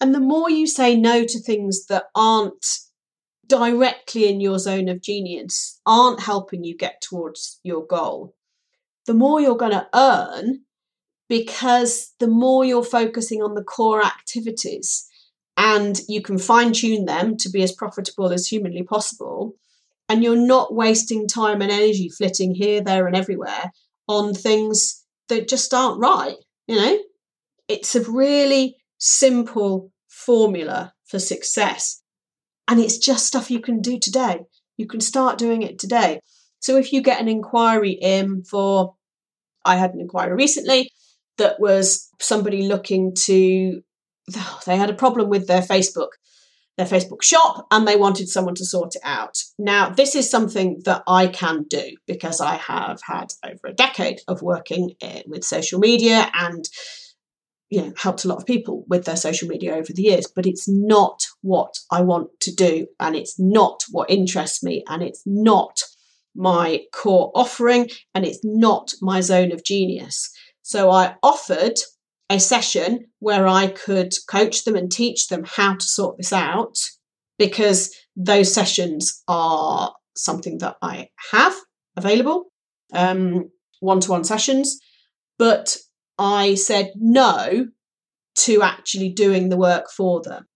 And 0.00 0.14
the 0.14 0.20
more 0.20 0.50
you 0.50 0.66
say 0.66 0.96
no 0.96 1.24
to 1.24 1.38
things 1.38 1.86
that 1.86 2.04
aren't 2.14 2.66
directly 3.46 4.28
in 4.28 4.40
your 4.40 4.58
zone 4.58 4.88
of 4.88 5.02
genius, 5.02 5.80
aren't 5.84 6.20
helping 6.20 6.64
you 6.64 6.74
get 6.74 7.02
towards 7.02 7.60
your 7.62 7.86
goal, 7.86 8.34
the 9.06 9.14
more 9.14 9.40
you're 9.40 9.56
going 9.56 9.72
to 9.72 9.86
earn 9.94 10.60
because 11.28 12.12
the 12.20 12.26
more 12.26 12.64
you're 12.64 12.84
focusing 12.84 13.42
on 13.42 13.54
the 13.54 13.64
core 13.64 14.04
activities 14.04 15.06
and 15.56 16.00
you 16.08 16.20
can 16.20 16.38
fine 16.38 16.72
tune 16.72 17.04
them 17.04 17.36
to 17.36 17.48
be 17.48 17.62
as 17.62 17.72
profitable 17.72 18.32
as 18.32 18.46
humanly 18.46 18.82
possible 18.82 19.54
and 20.08 20.22
you're 20.22 20.36
not 20.36 20.74
wasting 20.74 21.26
time 21.26 21.62
and 21.62 21.70
energy 21.70 22.08
flitting 22.08 22.54
here, 22.54 22.80
there, 22.80 23.06
and 23.06 23.16
everywhere 23.16 23.72
on 24.06 24.34
things 24.34 25.04
that 25.28 25.48
just 25.48 25.72
aren't 25.72 26.00
right. 26.00 26.36
You 26.66 26.76
know, 26.76 26.98
it's 27.68 27.94
a 27.94 28.10
really 28.10 28.76
simple 28.98 29.90
formula 30.08 30.92
for 31.06 31.18
success. 31.18 32.02
And 32.68 32.80
it's 32.80 32.98
just 32.98 33.26
stuff 33.26 33.50
you 33.50 33.60
can 33.60 33.80
do 33.80 33.98
today. 33.98 34.40
You 34.76 34.86
can 34.86 35.00
start 35.00 35.38
doing 35.38 35.62
it 35.62 35.78
today. 35.78 36.20
So 36.64 36.78
if 36.78 36.94
you 36.94 37.02
get 37.02 37.20
an 37.20 37.28
inquiry 37.28 37.90
in 37.92 38.42
for, 38.42 38.94
I 39.66 39.76
had 39.76 39.92
an 39.92 40.00
inquiry 40.00 40.32
recently 40.32 40.90
that 41.36 41.60
was 41.60 42.08
somebody 42.22 42.62
looking 42.62 43.14
to, 43.26 43.82
they 44.66 44.76
had 44.78 44.88
a 44.88 44.94
problem 44.94 45.28
with 45.28 45.46
their 45.46 45.60
Facebook 45.60 46.08
their 46.76 46.86
Facebook 46.86 47.22
shop 47.22 47.68
and 47.70 47.86
they 47.86 47.94
wanted 47.94 48.28
someone 48.28 48.56
to 48.56 48.64
sort 48.64 48.96
it 48.96 49.02
out. 49.04 49.38
Now, 49.60 49.90
this 49.90 50.16
is 50.16 50.28
something 50.28 50.80
that 50.86 51.04
I 51.06 51.28
can 51.28 51.66
do 51.70 51.94
because 52.04 52.40
I 52.40 52.56
have 52.56 53.00
had 53.00 53.32
over 53.44 53.68
a 53.68 53.72
decade 53.72 54.22
of 54.26 54.42
working 54.42 54.94
eh, 55.00 55.22
with 55.28 55.44
social 55.44 55.78
media 55.78 56.32
and 56.34 56.68
you 57.70 57.80
know, 57.80 57.92
helped 57.96 58.24
a 58.24 58.28
lot 58.28 58.38
of 58.38 58.46
people 58.46 58.84
with 58.88 59.04
their 59.04 59.16
social 59.16 59.46
media 59.46 59.74
over 59.74 59.92
the 59.92 60.02
years, 60.02 60.26
but 60.26 60.46
it's 60.46 60.68
not 60.68 61.26
what 61.42 61.78
I 61.92 62.00
want 62.00 62.30
to 62.40 62.52
do 62.52 62.88
and 62.98 63.14
it's 63.14 63.38
not 63.38 63.84
what 63.90 64.10
interests 64.10 64.62
me 64.64 64.82
and 64.88 65.00
it's 65.00 65.22
not 65.24 65.80
my 66.34 66.80
core 66.92 67.30
offering 67.34 67.88
and 68.14 68.24
it's 68.24 68.40
not 68.42 68.92
my 69.00 69.20
zone 69.20 69.52
of 69.52 69.64
genius. 69.64 70.30
So 70.62 70.90
I 70.90 71.14
offered 71.22 71.78
a 72.30 72.40
session 72.40 73.06
where 73.18 73.46
I 73.46 73.68
could 73.68 74.12
coach 74.28 74.64
them 74.64 74.76
and 74.76 74.90
teach 74.90 75.28
them 75.28 75.44
how 75.44 75.74
to 75.74 75.84
sort 75.84 76.16
this 76.16 76.32
out 76.32 76.76
because 77.38 77.94
those 78.16 78.52
sessions 78.52 79.22
are 79.28 79.92
something 80.16 80.58
that 80.58 80.76
I 80.80 81.08
have 81.32 81.54
available, 81.96 82.46
one 82.90 84.00
to 84.00 84.10
one 84.10 84.24
sessions. 84.24 84.78
But 85.38 85.76
I 86.18 86.54
said 86.54 86.92
no 86.96 87.66
to 88.36 88.62
actually 88.62 89.10
doing 89.10 89.48
the 89.48 89.56
work 89.56 89.90
for 89.90 90.22
them 90.22 90.46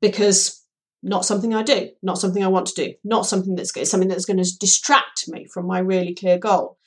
because 0.00 0.62
not 1.06 1.24
something 1.24 1.54
I 1.54 1.62
do, 1.62 1.90
not 2.02 2.18
something 2.18 2.42
I 2.42 2.48
want 2.48 2.66
to 2.66 2.84
do, 2.84 2.94
not 3.04 3.26
something 3.26 3.54
that's 3.54 3.72
something 3.88 4.08
that's 4.08 4.24
going 4.24 4.42
to 4.42 4.58
distract 4.58 5.28
me 5.28 5.46
from 5.46 5.66
my 5.66 5.78
really 5.78 6.14
clear 6.14 6.36
goal. 6.36 6.78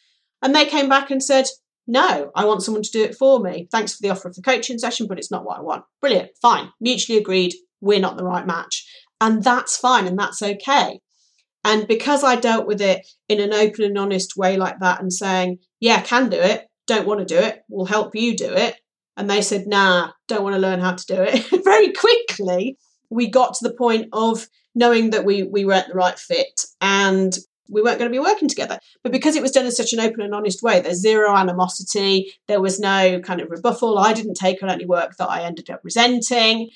And 0.41 0.53
they 0.53 0.65
came 0.65 0.89
back 0.89 1.09
and 1.09 1.23
said, 1.23 1.45
no, 1.87 2.29
I 2.35 2.45
want 2.45 2.61
someone 2.61 2.83
to 2.83 2.91
do 2.91 3.03
it 3.03 3.15
for 3.15 3.39
me. 3.39 3.69
Thanks 3.71 3.95
for 3.95 4.01
the 4.01 4.09
offer 4.09 4.27
of 4.27 4.35
the 4.35 4.41
coaching 4.41 4.77
session, 4.77 5.07
but 5.07 5.17
it's 5.17 5.31
not 5.31 5.45
what 5.45 5.57
I 5.57 5.61
want. 5.61 5.85
Brilliant, 6.01 6.31
fine, 6.41 6.69
mutually 6.81 7.17
agreed, 7.17 7.53
we're 7.79 8.01
not 8.01 8.17
the 8.17 8.25
right 8.25 8.45
match. 8.45 8.85
And 9.21 9.41
that's 9.41 9.77
fine 9.77 10.05
and 10.05 10.19
that's 10.19 10.41
okay. 10.41 10.99
And 11.63 11.87
because 11.87 12.23
I 12.23 12.35
dealt 12.35 12.67
with 12.67 12.81
it 12.81 13.07
in 13.29 13.39
an 13.39 13.53
open 13.53 13.85
and 13.85 13.97
honest 13.97 14.35
way 14.35 14.57
like 14.57 14.79
that 14.79 15.01
and 15.01 15.11
saying, 15.11 15.59
Yeah, 15.79 16.01
can 16.01 16.29
do 16.29 16.39
it. 16.39 16.67
Don't 16.87 17.07
want 17.07 17.19
to 17.19 17.25
do 17.25 17.39
it. 17.39 17.61
We'll 17.69 17.85
help 17.85 18.15
you 18.15 18.35
do 18.35 18.53
it. 18.53 18.75
And 19.17 19.29
they 19.29 19.41
said, 19.41 19.65
Nah, 19.65 20.11
don't 20.27 20.43
want 20.43 20.55
to 20.55 20.61
learn 20.61 20.79
how 20.79 20.93
to 20.93 21.05
do 21.05 21.21
it. 21.21 21.63
Very 21.63 21.91
quickly, 21.91 22.77
we 23.09 23.29
got 23.29 23.53
to 23.55 23.67
the 23.67 23.73
point 23.73 24.07
of 24.13 24.47
knowing 24.75 25.09
that 25.11 25.25
we, 25.25 25.43
we 25.43 25.65
weren't 25.65 25.87
the 25.87 25.93
right 25.95 26.17
fit 26.17 26.65
and 26.81 27.37
we 27.69 27.81
weren't 27.81 27.99
going 27.99 28.11
to 28.11 28.15
be 28.15 28.19
working 28.19 28.47
together. 28.47 28.79
But 29.03 29.11
because 29.11 29.35
it 29.35 29.41
was 29.41 29.51
done 29.51 29.65
in 29.65 29.71
such 29.71 29.93
an 29.93 29.99
open 29.99 30.21
and 30.21 30.33
honest 30.33 30.63
way, 30.63 30.79
there's 30.79 31.01
zero 31.01 31.35
animosity. 31.35 32.33
There 32.47 32.61
was 32.61 32.79
no 32.79 33.19
kind 33.21 33.41
of 33.41 33.49
rebuffal. 33.49 33.97
I 33.97 34.13
didn't 34.13 34.35
take 34.35 34.61
on 34.63 34.69
any 34.69 34.85
work 34.85 35.15
that 35.17 35.29
I 35.29 35.43
ended 35.43 35.69
up 35.69 35.81
resenting. 35.83 36.69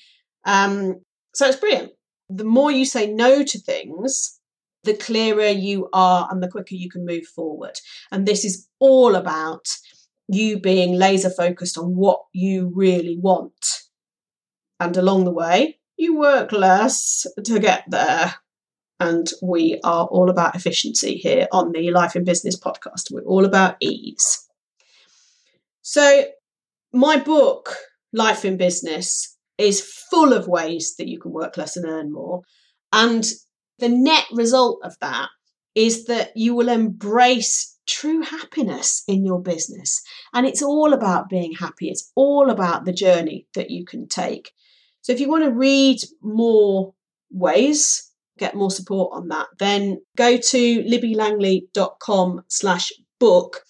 Um, 0.46 1.02
so 1.34 1.48
it's 1.48 1.58
brilliant. 1.58 1.92
The 2.30 2.44
more 2.44 2.72
you 2.72 2.86
say 2.86 3.12
no 3.12 3.44
to 3.44 3.60
things, 3.60 4.40
the 4.84 4.94
clearer 4.94 5.48
you 5.48 5.90
are 5.94 6.28
and 6.30 6.44
the 6.44 6.50
quicker 6.50 6.76
you 6.76 6.90
can 6.90 7.06
move 7.06 7.26
forward. 7.26 7.80
And 8.12 8.28
this 8.28 8.44
is 8.46 8.68
all 8.80 9.16
about 9.16 9.68
you 10.28 10.60
being 10.60 10.98
laser 10.98 11.30
focused 11.30 11.78
on 11.78 11.96
what 11.96 12.20
you 12.34 12.72
really 12.74 13.18
want. 13.18 13.82
And 14.80 14.96
along 14.98 15.26
the 15.26 15.32
way, 15.32 15.80
you 15.98 16.18
work 16.18 16.52
less 16.52 17.26
to 17.46 17.60
get 17.60 17.84
there. 17.88 18.36
And 19.00 19.30
we 19.42 19.80
are 19.84 20.06
all 20.06 20.30
about 20.30 20.56
efficiency 20.56 21.16
here 21.16 21.48
on 21.52 21.72
the 21.72 21.92
Life 21.92 22.16
in 22.16 22.24
Business 22.24 22.60
podcast. 22.60 23.12
We're 23.12 23.24
all 23.24 23.44
about 23.44 23.76
ease. 23.82 24.48
So, 25.82 26.26
my 26.94 27.18
book, 27.18 27.76
Life 28.14 28.46
in 28.46 28.56
Business, 28.56 29.36
is 29.58 29.82
full 29.82 30.32
of 30.32 30.48
ways 30.48 30.96
that 30.98 31.08
you 31.08 31.20
can 31.20 31.32
work 31.32 31.58
less 31.58 31.76
and 31.76 31.86
earn 31.86 32.14
more. 32.14 32.42
And 32.92 33.26
the 33.80 33.90
net 33.90 34.26
result 34.32 34.80
of 34.84 34.96
that 35.02 35.30
is 35.76 36.06
that 36.06 36.32
you 36.36 36.56
will 36.56 36.70
embrace 36.70 37.78
true 37.88 38.22
happiness 38.22 39.04
in 39.08 39.26
your 39.26 39.42
business. 39.42 40.02
And 40.34 40.46
it's 40.46 40.62
all 40.62 40.94
about 40.94 41.30
being 41.30 41.54
happy, 41.54 41.90
it's 41.90 42.12
all 42.16 42.50
about 42.50 42.86
the 42.86 42.94
journey 42.94 43.48
that 43.56 43.70
you 43.70 43.86
can 43.86 44.08
take. 44.08 44.52
So 45.04 45.12
if 45.12 45.20
you 45.20 45.30
want 45.30 45.44
to 45.44 45.52
read 45.52 46.00
more 46.22 46.94
ways, 47.30 48.10
get 48.38 48.56
more 48.56 48.72
support 48.72 49.12
on 49.14 49.28
that, 49.28 49.48
then 49.60 50.02
go 50.18 50.38
to 50.38 50.84
libbylangley.com 50.84 52.44
slash 52.48 52.92
book 53.20 53.64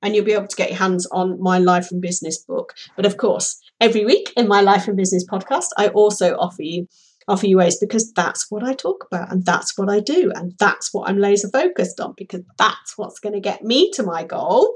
and 0.00 0.14
you'll 0.14 0.24
be 0.24 0.32
able 0.32 0.46
to 0.46 0.56
get 0.56 0.70
your 0.70 0.78
hands 0.78 1.06
on 1.12 1.40
my 1.42 1.58
Life 1.58 1.92
in 1.92 2.00
Business 2.00 2.42
book. 2.42 2.72
But 2.96 3.04
of 3.04 3.18
course, 3.18 3.60
every 3.80 4.04
week 4.06 4.32
in 4.34 4.48
my 4.48 4.62
Life 4.62 4.88
in 4.88 4.96
Business 4.96 5.26
podcast, 5.30 5.66
I 5.76 5.88
also 5.88 6.34
offer 6.36 6.62
you 6.62 6.86
offer 7.28 7.46
you 7.46 7.58
ways 7.58 7.78
because 7.78 8.10
that's 8.14 8.46
what 8.48 8.64
I 8.64 8.72
talk 8.72 9.04
about 9.04 9.30
and 9.30 9.44
that's 9.44 9.76
what 9.76 9.90
I 9.90 10.00
do 10.00 10.32
and 10.34 10.54
that's 10.58 10.94
what 10.94 11.10
I'm 11.10 11.18
laser 11.18 11.50
focused 11.50 12.00
on 12.00 12.14
because 12.16 12.40
that's 12.56 12.96
what's 12.96 13.20
going 13.20 13.34
to 13.34 13.40
get 13.40 13.62
me 13.62 13.90
to 13.92 14.02
my 14.02 14.24
goal 14.24 14.72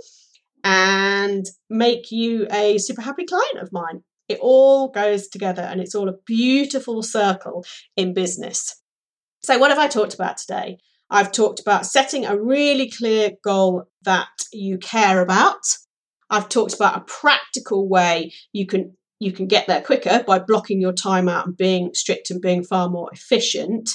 and 0.62 1.46
make 1.70 2.12
you 2.12 2.46
a 2.50 2.76
super 2.76 3.00
happy 3.00 3.24
client 3.24 3.58
of 3.62 3.72
mine. 3.72 4.02
It 4.32 4.38
all 4.40 4.88
goes 4.88 5.28
together 5.28 5.62
and 5.62 5.80
it's 5.80 5.94
all 5.94 6.08
a 6.08 6.18
beautiful 6.26 7.02
circle 7.02 7.64
in 7.96 8.14
business. 8.14 8.80
So, 9.42 9.58
what 9.58 9.70
have 9.70 9.78
I 9.78 9.88
talked 9.88 10.14
about 10.14 10.38
today? 10.38 10.78
I've 11.10 11.32
talked 11.32 11.60
about 11.60 11.84
setting 11.84 12.24
a 12.24 12.40
really 12.40 12.90
clear 12.90 13.32
goal 13.44 13.84
that 14.04 14.28
you 14.52 14.78
care 14.78 15.20
about. 15.20 15.60
I've 16.30 16.48
talked 16.48 16.74
about 16.74 16.96
a 16.96 17.04
practical 17.04 17.88
way 17.88 18.32
you 18.52 18.66
can 18.66 18.96
you 19.20 19.30
can 19.30 19.46
get 19.46 19.66
there 19.68 19.82
quicker 19.82 20.24
by 20.26 20.40
blocking 20.40 20.80
your 20.80 20.92
time 20.92 21.28
out 21.28 21.46
and 21.46 21.56
being 21.56 21.94
strict 21.94 22.30
and 22.30 22.40
being 22.40 22.64
far 22.64 22.88
more 22.88 23.08
efficient. 23.12 23.90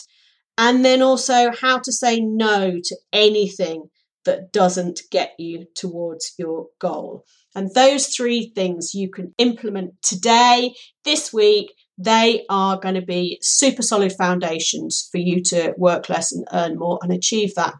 And 0.58 0.86
then 0.86 1.02
also 1.02 1.52
how 1.52 1.80
to 1.80 1.92
say 1.92 2.22
no 2.22 2.80
to 2.82 2.98
anything 3.12 3.90
that 4.24 4.52
doesn't 4.52 5.02
get 5.12 5.34
you 5.38 5.66
towards 5.76 6.34
your 6.38 6.68
goal. 6.80 7.26
And 7.58 7.74
those 7.74 8.10
three 8.10 8.52
things 8.54 8.94
you 8.94 9.10
can 9.10 9.34
implement 9.40 10.00
today, 10.04 10.76
this 11.04 11.34
week. 11.34 11.74
They 11.98 12.46
are 12.48 12.80
going 12.80 12.94
to 12.94 13.02
be 13.02 13.40
super 13.42 13.82
solid 13.82 14.14
foundations 14.14 15.10
for 15.12 15.18
you 15.18 15.42
to 15.46 15.74
work 15.76 16.08
less 16.08 16.32
and 16.32 16.48
earn 16.54 16.78
more 16.78 17.00
and 17.02 17.12
achieve 17.12 17.56
that 17.56 17.74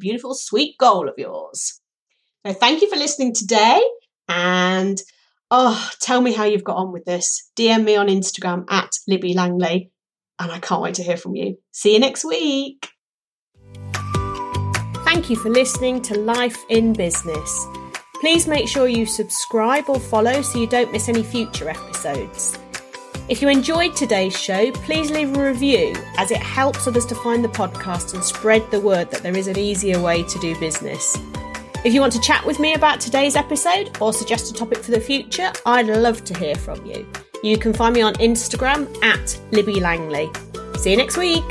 beautiful, 0.00 0.34
sweet 0.34 0.76
goal 0.78 1.08
of 1.08 1.14
yours. 1.16 1.80
So, 2.44 2.52
thank 2.52 2.82
you 2.82 2.90
for 2.90 2.96
listening 2.96 3.32
today. 3.32 3.80
And 4.28 5.00
oh, 5.52 5.88
tell 6.00 6.20
me 6.20 6.32
how 6.32 6.42
you've 6.42 6.64
got 6.64 6.78
on 6.78 6.92
with 6.92 7.04
this. 7.04 7.48
DM 7.56 7.84
me 7.84 7.94
on 7.94 8.08
Instagram 8.08 8.64
at 8.68 8.90
Libby 9.06 9.34
Langley. 9.34 9.92
And 10.40 10.50
I 10.50 10.58
can't 10.58 10.82
wait 10.82 10.96
to 10.96 11.04
hear 11.04 11.16
from 11.16 11.36
you. 11.36 11.58
See 11.70 11.94
you 11.94 12.00
next 12.00 12.24
week. 12.24 12.88
Thank 15.04 15.30
you 15.30 15.36
for 15.36 15.50
listening 15.50 16.02
to 16.02 16.18
Life 16.18 16.58
in 16.68 16.92
Business. 16.92 17.68
Please 18.20 18.46
make 18.46 18.68
sure 18.68 18.88
you 18.88 19.06
subscribe 19.06 19.88
or 19.88 20.00
follow 20.00 20.42
so 20.42 20.58
you 20.58 20.66
don't 20.66 20.92
miss 20.92 21.08
any 21.08 21.22
future 21.22 21.68
episodes. 21.68 22.58
If 23.28 23.42
you 23.42 23.48
enjoyed 23.48 23.96
today's 23.96 24.38
show, 24.38 24.70
please 24.70 25.10
leave 25.10 25.36
a 25.36 25.48
review 25.48 25.94
as 26.16 26.30
it 26.30 26.38
helps 26.38 26.86
others 26.86 27.04
to 27.06 27.14
find 27.16 27.44
the 27.44 27.48
podcast 27.48 28.14
and 28.14 28.22
spread 28.22 28.70
the 28.70 28.80
word 28.80 29.10
that 29.10 29.22
there 29.22 29.36
is 29.36 29.48
an 29.48 29.58
easier 29.58 30.00
way 30.00 30.22
to 30.22 30.38
do 30.38 30.58
business. 30.60 31.18
If 31.84 31.92
you 31.92 32.00
want 32.00 32.12
to 32.14 32.20
chat 32.20 32.46
with 32.46 32.58
me 32.58 32.74
about 32.74 33.00
today's 33.00 33.36
episode 33.36 33.98
or 34.00 34.12
suggest 34.12 34.50
a 34.50 34.54
topic 34.54 34.78
for 34.78 34.92
the 34.92 35.00
future, 35.00 35.52
I'd 35.66 35.86
love 35.86 36.24
to 36.24 36.38
hear 36.38 36.54
from 36.54 36.84
you. 36.86 37.06
You 37.42 37.58
can 37.58 37.72
find 37.72 37.94
me 37.94 38.00
on 38.00 38.14
Instagram 38.14 38.96
at 39.02 39.38
Libby 39.52 39.80
Langley. 39.80 40.30
See 40.78 40.92
you 40.92 40.96
next 40.96 41.16
week. 41.16 41.44